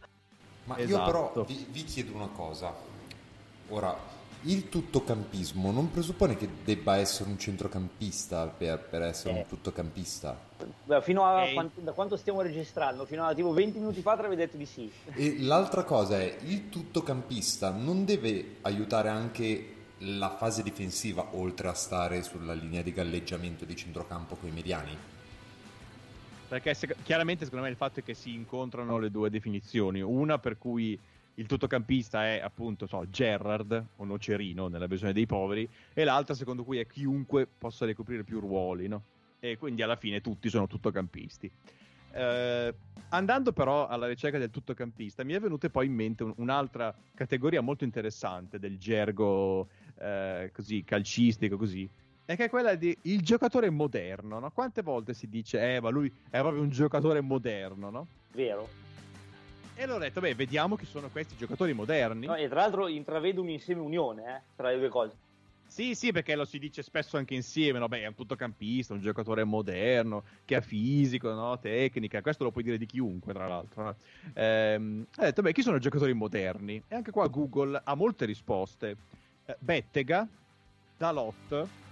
Ma 0.65 0.77
esatto. 0.79 1.11
io 1.11 1.31
però 1.31 1.45
vi, 1.45 1.67
vi 1.71 1.85
chiedo 1.85 2.15
una 2.15 2.29
cosa. 2.29 2.75
Ora, 3.69 3.97
il 4.45 4.69
tuttocampismo 4.69 5.71
non 5.71 5.91
presuppone 5.91 6.37
che 6.37 6.49
debba 6.65 6.97
essere 6.97 7.31
un 7.31 7.39
centrocampista 7.39 8.47
per, 8.47 8.79
per 8.79 9.03
essere 9.03 9.35
eh. 9.35 9.39
un 9.39 9.47
tuttocampista. 9.47 10.39
Beh, 10.85 11.03
fino 11.03 11.25
a 11.25 11.45
eh. 11.45 11.55
quanto, 11.55 11.81
da 11.81 11.93
quanto 11.93 12.17
stiamo 12.17 12.43
registrando? 12.43 13.07
Fino 13.07 13.25
a 13.25 13.35
tipo 13.35 13.53
20 13.53 13.79
minuti 13.79 14.01
fa 14.01 14.15
ti 14.15 14.21
avevi 14.21 14.37
detto 14.37 14.57
di 14.57 14.67
sì. 14.67 14.91
E 15.15 15.37
l'altra 15.41 15.85
cosa 15.85 16.19
è, 16.19 16.37
il 16.45 16.69
tuttocampista 16.69 17.71
non 17.71 18.05
deve 18.05 18.57
aiutare 18.63 19.09
anche 19.09 19.73
la 19.99 20.31
fase 20.37 20.63
difensiva 20.63 21.29
oltre 21.33 21.69
a 21.69 21.75
stare 21.75 22.23
sulla 22.23 22.53
linea 22.53 22.83
di 22.83 22.93
galleggiamento 22.93 23.65
di 23.65 23.75
centrocampo 23.75 24.37
con 24.37 24.49
i 24.49 24.53
mediani? 24.53 24.97
Perché 26.49 26.75
se, 26.75 26.95
chiaramente 27.03 27.45
secondo 27.45 27.65
me 27.65 27.71
il 27.71 27.77
fatto 27.77 28.01
è 28.01 28.03
che 28.03 28.15
si 28.15 28.35
incontrano 28.35 28.99
le 28.99 29.11
due 29.11 29.31
definizioni, 29.31 30.03
una 30.03 30.39
per 30.39 30.59
cui 30.59 30.99
il 31.37 31.47
tuttocampista 31.47 32.27
è 32.27 32.41
appunto 32.41 32.87
so, 32.87 33.09
Gerrard 33.09 33.85
o 33.97 34.05
Nocerino 34.05 34.69
nella 34.69 34.87
versione 34.87 35.13
dei 35.13 35.27
poveri 35.27 35.69
e 35.93 36.05
l'altra 36.05 36.35
secondo 36.35 36.65
cui 36.65 36.79
è 36.79 36.87
chiunque 36.87 37.47
possa 37.47 37.87
ricoprire 37.87 38.23
più 38.23 38.41
ruoli 38.41 38.87
no? 38.89 39.03
e 39.41 39.57
quindi 39.59 39.83
alla 39.83 39.97
fine 39.97 40.21
tutti 40.21 40.49
sono 40.49 40.67
tuttocampisti 40.67 41.51
eh, 42.13 42.75
andando 43.09 43.53
però 43.53 43.89
alla 43.89 44.07
ricerca 44.07 44.39
del 44.39 44.51
tuttocampista 44.51 45.25
mi 45.25 45.33
è 45.33 45.41
venuta 45.41 45.69
poi 45.69 45.87
in 45.87 45.95
mente 45.95 46.23
un, 46.23 46.33
un'altra 46.37 46.95
categoria 47.15 47.61
molto 47.61 47.85
interessante 47.85 48.59
del 48.61 48.79
gergo 48.79 49.69
eh, 49.99 50.51
così 50.53 50.85
calcistico 50.85 51.57
così 51.57 51.89
è 52.25 52.37
che 52.37 52.45
è 52.45 52.49
quella 52.49 52.77
di 52.77 52.97
il 53.03 53.23
giocatore 53.23 53.69
moderno 53.71 54.39
no? 54.39 54.51
quante 54.53 54.83
volte 54.83 55.15
si 55.15 55.29
dice 55.29 55.75
eh 55.75 55.81
ma 55.81 55.89
lui 55.91 56.11
è 56.31 56.39
proprio 56.39 56.63
un 56.63 56.71
giocatore 56.71 57.21
moderno 57.21 57.91
no? 57.91 58.07
vero 58.33 58.69
e 59.75 59.83
allora 59.83 59.99
ho 59.99 60.03
detto, 60.03 60.21
beh, 60.21 60.35
vediamo 60.35 60.77
chi 60.77 60.87
sono 60.87 61.11
questi 61.11 61.37
giocatori 61.37 61.73
moderni. 61.73 62.27
No, 62.27 62.35
e 62.35 62.49
tra 62.49 62.61
l'altro 62.61 62.87
intravedo 62.89 63.41
un 63.41 63.49
insieme 63.49 63.81
unione 63.81 64.37
eh, 64.37 64.43
tra 64.57 64.71
le 64.71 64.79
due 64.79 64.89
cose. 64.89 65.19
Sì, 65.67 65.95
sì, 65.97 66.13
perché 66.13 66.37
lo 66.37 66.45
si 66.45 66.59
dice 66.59 66.83
spesso 66.83 67.17
anche 67.17 67.35
insieme, 67.35 67.81
no? 67.81 67.89
Beh, 67.89 68.03
è 68.03 68.07
un 68.07 68.15
tuttocampista, 68.15 68.93
un 68.93 69.01
giocatore 69.01 69.43
moderno, 69.43 70.25
che 70.45 70.55
ha 70.55 70.61
fisico, 70.61 71.33
no? 71.33 71.59
tecnica, 71.59 72.21
questo 72.21 72.45
lo 72.45 72.53
puoi 72.53 72.63
dire 72.63 72.79
di 72.79 72.87
chiunque, 72.87 73.33
tra 73.33 73.49
l'altro. 73.49 73.83
No? 73.83 73.97
Ehm, 74.35 75.05
ho 75.17 75.23
detto, 75.23 75.43
beh, 75.43 75.53
chi 75.53 75.63
sono 75.63 75.77
i 75.77 75.81
giocatori 75.81 76.13
moderni? 76.13 76.85
E 76.87 76.95
anche 76.95 77.11
qua 77.11 77.27
Google 77.27 77.81
ha 77.83 77.95
molte 77.97 78.25
risposte. 78.25 78.97
Eh, 79.45 79.57
Bettega, 79.59 80.29
Dalot, 80.97 81.84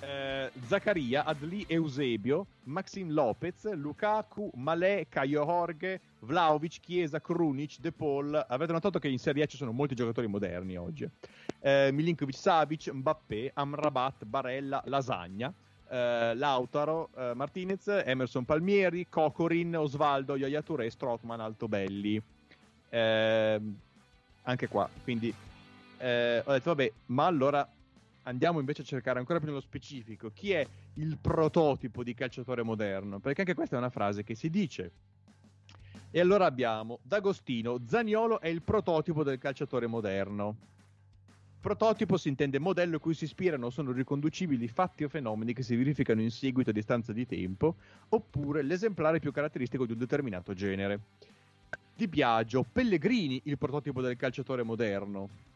eh, 0.00 0.50
Zaccaria, 0.66 1.24
Adli 1.24 1.64
Eusebio, 1.68 2.46
Maxim 2.64 3.10
Lopez, 3.10 3.64
Lukaku, 3.72 4.50
Malé, 4.54 5.06
Caio 5.08 5.44
Jorge, 5.44 6.00
Vlaovic, 6.20 6.80
Chiesa, 6.80 7.20
Krunic, 7.20 7.78
De 7.80 7.92
Paul. 7.92 8.44
Avete 8.48 8.72
notato 8.72 8.98
che 8.98 9.08
in 9.08 9.18
Serie 9.18 9.44
A 9.44 9.46
ci 9.46 9.56
sono 9.56 9.72
molti 9.72 9.94
giocatori 9.94 10.26
moderni 10.26 10.76
oggi. 10.76 11.08
Eh, 11.60 11.90
Milinkovic, 11.92 12.36
Savic, 12.36 12.90
Mbappé, 12.92 13.50
Amrabat, 13.54 14.24
Barella, 14.24 14.82
Lasagna. 14.86 15.52
Eh, 15.90 16.34
Lautaro, 16.34 17.08
eh, 17.16 17.32
Martinez, 17.34 17.86
Emerson 18.04 18.44
Palmieri, 18.44 19.06
Cocorin, 19.08 19.76
Osvaldo, 19.76 20.36
Yaya 20.36 20.62
Touré, 20.62 20.90
Strotman, 20.90 21.40
Altobelli. 21.40 22.20
Eh, 22.90 23.60
anche 24.42 24.68
qua, 24.68 24.88
quindi 25.04 25.32
eh, 25.98 26.42
ho 26.44 26.52
detto 26.52 26.74
vabbè, 26.74 26.92
ma 27.06 27.26
allora 27.26 27.68
andiamo 28.28 28.60
invece 28.60 28.82
a 28.82 28.84
cercare 28.84 29.18
ancora 29.18 29.38
più 29.38 29.48
nello 29.48 29.60
specifico 29.60 30.30
chi 30.32 30.52
è 30.52 30.66
il 30.94 31.16
prototipo 31.18 32.04
di 32.04 32.14
calciatore 32.14 32.62
moderno, 32.62 33.18
perché 33.18 33.40
anche 33.40 33.54
questa 33.54 33.76
è 33.76 33.78
una 33.78 33.90
frase 33.90 34.22
che 34.22 34.34
si 34.34 34.50
dice. 34.50 34.90
E 36.10 36.20
allora 36.20 36.46
abbiamo 36.46 37.00
D'Agostino, 37.02 37.80
Zaniolo 37.86 38.40
è 38.40 38.48
il 38.48 38.62
prototipo 38.62 39.22
del 39.22 39.38
calciatore 39.38 39.86
moderno. 39.86 40.56
Prototipo 41.60 42.16
si 42.16 42.28
intende 42.28 42.58
modello 42.58 42.96
a 42.96 43.00
cui 43.00 43.14
si 43.14 43.24
ispirano 43.24 43.66
o 43.66 43.70
sono 43.70 43.92
riconducibili 43.92 44.68
fatti 44.68 45.04
o 45.04 45.08
fenomeni 45.08 45.52
che 45.52 45.62
si 45.62 45.74
verificano 45.74 46.20
in 46.20 46.30
seguito 46.30 46.70
a 46.70 46.72
distanza 46.72 47.12
di 47.12 47.26
tempo, 47.26 47.76
oppure 48.10 48.62
l'esemplare 48.62 49.18
più 49.18 49.32
caratteristico 49.32 49.84
di 49.84 49.92
un 49.92 49.98
determinato 49.98 50.54
genere. 50.54 51.00
Di 51.94 52.06
Biagio, 52.06 52.64
Pellegrini, 52.70 53.40
il 53.44 53.58
prototipo 53.58 54.00
del 54.00 54.16
calciatore 54.16 54.62
moderno. 54.62 55.47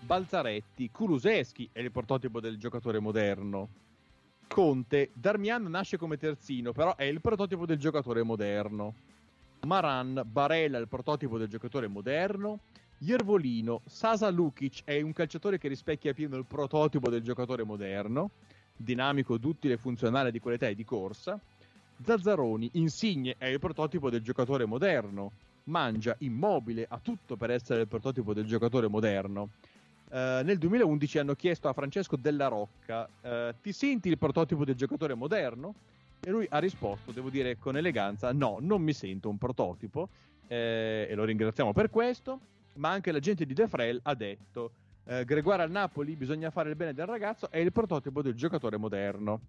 Balzaretti, 0.00 0.90
Kuluseschi 0.90 1.68
è 1.72 1.80
il 1.80 1.90
prototipo 1.90 2.40
del 2.40 2.56
giocatore 2.56 2.98
moderno. 2.98 3.68
Conte, 4.46 5.10
Darmian 5.12 5.64
nasce 5.64 5.98
come 5.98 6.16
terzino, 6.16 6.72
però 6.72 6.96
è 6.96 7.04
il 7.04 7.20
prototipo 7.20 7.66
del 7.66 7.76
giocatore 7.76 8.22
moderno. 8.22 8.94
Maran, 9.66 10.22
Barella 10.24 10.78
il 10.78 10.88
prototipo 10.88 11.36
del 11.36 11.48
giocatore 11.48 11.88
moderno. 11.88 12.60
Iervolino, 12.98 13.82
Sasa 13.84 14.30
Lukic 14.30 14.80
è 14.84 15.00
un 15.00 15.12
calciatore 15.12 15.58
che 15.58 15.68
rispecchia 15.68 16.14
pieno 16.14 16.36
il 16.36 16.46
prototipo 16.46 17.10
del 17.10 17.22
giocatore 17.22 17.62
moderno, 17.64 18.30
dinamico, 18.76 19.36
duttile, 19.36 19.76
funzionale 19.76 20.32
di 20.32 20.40
qualità 20.40 20.68
e 20.68 20.74
di 20.74 20.84
corsa. 20.84 21.38
Zazzaroni, 22.02 22.70
Insigne 22.74 23.34
è 23.36 23.46
il 23.46 23.58
prototipo 23.58 24.10
del 24.10 24.22
giocatore 24.22 24.64
moderno, 24.64 25.32
mangia 25.64 26.16
immobile, 26.20 26.86
ha 26.88 26.98
tutto 26.98 27.36
per 27.36 27.50
essere 27.50 27.82
il 27.82 27.88
prototipo 27.88 28.32
del 28.32 28.46
giocatore 28.46 28.88
moderno. 28.88 29.50
Uh, 30.10 30.42
nel 30.42 30.56
2011 30.56 31.18
hanno 31.18 31.34
chiesto 31.34 31.68
a 31.68 31.74
Francesco 31.74 32.16
Della 32.16 32.48
Rocca: 32.48 33.06
uh, 33.20 33.54
Ti 33.60 33.72
senti 33.72 34.08
il 34.08 34.16
prototipo 34.16 34.64
del 34.64 34.74
giocatore 34.74 35.14
moderno? 35.14 35.74
E 36.20 36.30
lui 36.30 36.46
ha 36.48 36.58
risposto, 36.58 37.12
devo 37.12 37.28
dire 37.28 37.58
con 37.58 37.76
eleganza: 37.76 38.32
No, 38.32 38.56
non 38.60 38.80
mi 38.80 38.94
sento 38.94 39.28
un 39.28 39.36
prototipo. 39.36 40.08
Eh, 40.46 41.06
e 41.10 41.14
lo 41.14 41.24
ringraziamo 41.24 41.74
per 41.74 41.90
questo. 41.90 42.40
Ma 42.74 42.90
anche 42.90 43.12
l'agente 43.12 43.44
di 43.44 43.52
De 43.52 43.68
Frel 43.68 44.00
ha 44.02 44.14
detto: 44.14 44.72
eh, 45.04 45.24
Gregoire 45.26 45.62
al 45.62 45.70
Napoli, 45.70 46.16
bisogna 46.16 46.50
fare 46.50 46.70
il 46.70 46.76
bene 46.76 46.94
del 46.94 47.06
ragazzo, 47.06 47.50
è 47.50 47.58
il 47.58 47.72
prototipo 47.72 48.22
del 48.22 48.34
giocatore 48.34 48.78
moderno. 48.78 49.40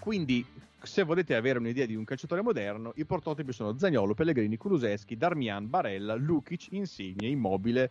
Quindi, 0.00 0.44
se 0.82 1.04
volete 1.04 1.36
avere 1.36 1.60
un'idea 1.60 1.86
di 1.86 1.94
un 1.94 2.02
calciatore 2.02 2.42
moderno, 2.42 2.92
i 2.96 3.04
prototipi 3.04 3.52
sono 3.52 3.78
Zagnolo, 3.78 4.14
Pellegrini, 4.14 4.56
Kuluseschi, 4.56 5.16
Darmian, 5.16 5.70
Barella, 5.70 6.14
Lukic, 6.14 6.72
Insigne, 6.72 7.28
Immobile 7.28 7.90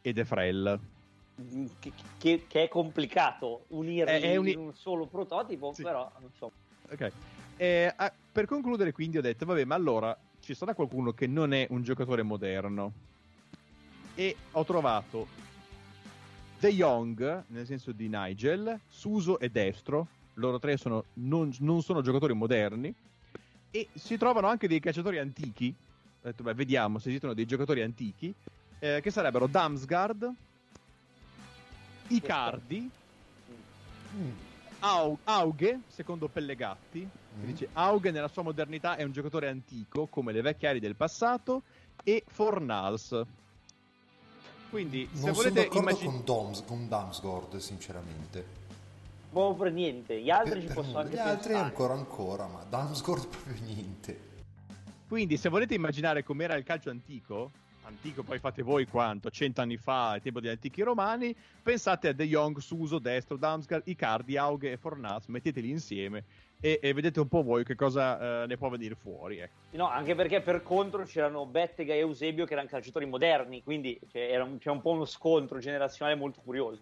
e 0.00 0.12
De 0.14 0.24
Frel 0.24 0.80
che, 1.80 1.92
che, 2.18 2.44
che, 2.46 2.62
è 2.64 2.68
complicato 2.68 3.64
unirli 3.68 4.20
è, 4.20 4.36
un... 4.36 4.48
in 4.48 4.58
un 4.58 4.74
solo 4.74 5.06
prototipo, 5.06 5.72
sì. 5.72 5.82
però 5.82 6.10
non 6.20 6.30
so. 6.36 6.52
Ok. 6.90 7.12
Eh, 7.56 7.92
ah, 7.94 8.12
per 8.32 8.46
concludere, 8.46 8.92
quindi, 8.92 9.18
ho 9.18 9.22
detto: 9.22 9.44
vabbè, 9.44 9.64
ma 9.64 9.74
allora 9.74 10.16
ci 10.40 10.54
sarà 10.54 10.74
qualcuno 10.74 11.12
che 11.12 11.26
non 11.26 11.52
è 11.52 11.66
un 11.70 11.82
giocatore 11.82 12.22
moderno. 12.22 12.92
E 14.14 14.36
ho 14.52 14.64
trovato 14.64 15.26
De 16.60 16.72
Jong, 16.72 17.44
nel 17.48 17.66
senso 17.66 17.92
di 17.92 18.08
Nigel, 18.08 18.80
Suso 18.88 19.38
e 19.38 19.50
Destro. 19.50 20.06
Loro 20.34 20.58
tre 20.58 20.76
sono, 20.76 21.04
non, 21.14 21.52
non, 21.60 21.82
sono 21.82 22.00
giocatori 22.00 22.32
moderni. 22.32 22.94
E 23.70 23.88
si 23.94 24.16
trovano 24.16 24.46
anche 24.46 24.68
dei 24.68 24.80
calciatori 24.80 25.18
antichi. 25.18 25.74
Ho 25.76 26.26
detto, 26.26 26.42
beh, 26.42 26.54
vediamo 26.54 26.98
se 26.98 27.08
esistono 27.08 27.34
dei 27.34 27.46
giocatori 27.46 27.82
antichi. 27.82 28.32
Eh, 28.78 29.00
che 29.02 29.10
sarebbero 29.10 29.46
Damsgaard, 29.46 30.32
Icardi, 32.08 32.90
mm. 34.14 34.30
Auge, 35.24 35.80
secondo 35.88 36.28
Pellegatti, 36.28 37.08
mm. 37.08 37.44
dice 37.44 37.68
Auge 37.72 38.10
nella 38.10 38.28
sua 38.28 38.42
modernità 38.42 38.96
è 38.96 39.02
un 39.02 39.12
giocatore 39.12 39.48
antico, 39.48 40.06
come 40.06 40.32
le 40.32 40.42
vecchie 40.42 40.68
ali 40.68 40.80
del 40.80 40.96
passato, 40.96 41.62
e 42.02 42.22
Fornals. 42.26 43.22
Quindi, 44.70 45.08
se 45.12 45.24
non 45.24 45.34
volete 45.34 45.60
sono 45.62 45.68
d'accordo 45.68 45.78
immagin- 45.78 46.10
con, 46.10 46.24
Doms, 46.24 46.64
con 46.66 46.88
Damsgord, 46.88 47.56
sinceramente. 47.56 48.62
Boh, 49.30 49.54
per 49.54 49.72
niente, 49.72 50.20
gli 50.20 50.30
altri 50.30 50.60
per, 50.60 50.68
ci 50.68 50.74
possono 50.74 50.98
anche 50.98 51.14
Gli 51.14 51.18
altri 51.18 51.54
ancora 51.54 51.94
ancora, 51.94 52.46
ma 52.46 52.64
Damsgord 52.68 53.26
proprio 53.28 53.62
niente. 53.62 54.32
Quindi, 55.08 55.36
se 55.36 55.48
volete 55.48 55.74
immaginare 55.74 56.22
com'era 56.24 56.54
il 56.56 56.64
calcio 56.64 56.90
antico, 56.90 57.50
antico, 57.84 58.22
poi 58.22 58.38
fate 58.38 58.62
voi 58.62 58.86
quanto, 58.86 59.30
cent'anni 59.30 59.76
fa, 59.76 60.10
al 60.10 60.22
tempo 60.22 60.40
degli 60.40 60.50
antichi 60.50 60.82
romani, 60.82 61.34
pensate 61.62 62.08
a 62.08 62.12
De 62.12 62.26
Jong, 62.26 62.58
Suso, 62.58 62.98
Destro, 62.98 63.36
Damsgaard, 63.36 63.86
Icardi, 63.86 64.36
Auge 64.36 64.72
e 64.72 64.76
Fornas, 64.76 65.26
metteteli 65.26 65.70
insieme 65.70 66.24
e, 66.60 66.78
e, 66.80 66.94
vedete 66.94 67.20
un 67.20 67.28
po' 67.28 67.42
voi 67.42 67.62
che 67.62 67.74
cosa 67.74 68.42
uh, 68.42 68.46
ne 68.46 68.56
può 68.56 68.70
venire 68.70 68.94
fuori. 68.94 69.38
Ecco. 69.38 69.52
No, 69.72 69.88
anche 69.88 70.14
perché 70.14 70.40
per 70.40 70.62
contro 70.62 71.04
c'erano 71.04 71.44
Bettega 71.44 71.92
e 71.92 71.98
Eusebio 71.98 72.46
che 72.46 72.54
erano 72.54 72.68
calciatori 72.68 73.04
moderni, 73.04 73.62
quindi 73.62 74.00
cioè, 74.10 74.22
era 74.30 74.44
un, 74.44 74.56
c'è 74.56 74.70
un 74.70 74.80
po' 74.80 74.92
uno 74.92 75.04
scontro 75.04 75.58
generazionale 75.58 76.18
molto 76.18 76.40
curioso. 76.42 76.80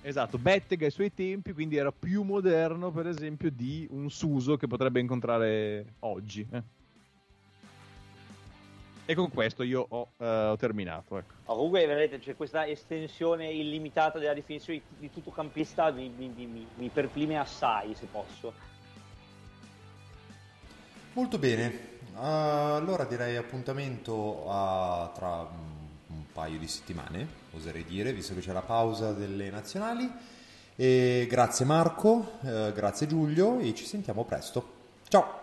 Esatto, 0.00 0.38
Bettega 0.38 0.86
ai 0.86 0.90
suoi 0.90 1.12
tempi, 1.12 1.52
quindi 1.52 1.76
era 1.76 1.92
più 1.92 2.22
moderno, 2.22 2.90
per 2.90 3.06
esempio, 3.06 3.50
di 3.50 3.86
un 3.90 4.08
Suso 4.10 4.56
che 4.56 4.66
potrebbe 4.66 5.00
incontrare 5.00 5.94
oggi. 6.00 6.46
Eh. 6.50 6.62
E 9.10 9.14
con 9.14 9.30
questo 9.30 9.62
io 9.62 9.86
ho, 9.88 10.08
uh, 10.18 10.24
ho 10.50 10.56
terminato. 10.56 11.16
Ecco. 11.16 11.32
Oh, 11.46 11.54
comunque, 11.54 11.86
vedete, 11.86 12.18
c'è 12.18 12.36
questa 12.36 12.66
estensione 12.66 13.50
illimitata 13.50 14.18
della 14.18 14.34
definizione 14.34 14.82
di, 14.86 15.08
di 15.08 15.10
tutto 15.10 15.30
campista 15.30 15.90
mi, 15.90 16.12
mi, 16.14 16.28
mi, 16.28 16.66
mi 16.74 16.88
perplime 16.90 17.38
assai, 17.38 17.94
se 17.94 18.04
posso. 18.04 18.52
Molto 21.14 21.38
bene, 21.38 22.00
uh, 22.16 22.18
allora 22.18 23.04
direi 23.04 23.36
appuntamento 23.36 24.44
a, 24.46 25.10
tra 25.14 25.48
un 26.08 26.24
paio 26.30 26.58
di 26.58 26.68
settimane, 26.68 27.26
oserei 27.52 27.84
dire, 27.84 28.12
visto 28.12 28.34
che 28.34 28.40
c'è 28.40 28.52
la 28.52 28.60
pausa 28.60 29.14
delle 29.14 29.48
nazionali. 29.48 30.06
E 30.76 31.26
grazie 31.30 31.64
Marco, 31.64 32.32
uh, 32.40 32.72
grazie 32.74 33.06
Giulio 33.06 33.58
e 33.58 33.74
ci 33.74 33.86
sentiamo 33.86 34.24
presto. 34.24 34.72
Ciao! 35.08 35.40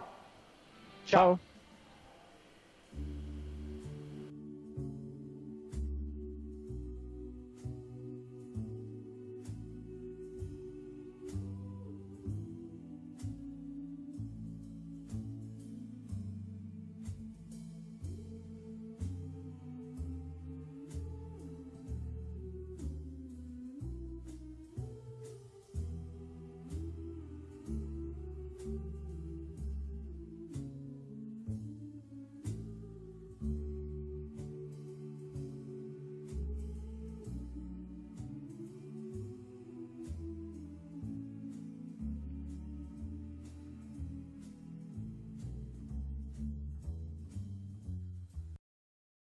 Ciao! 1.06 1.54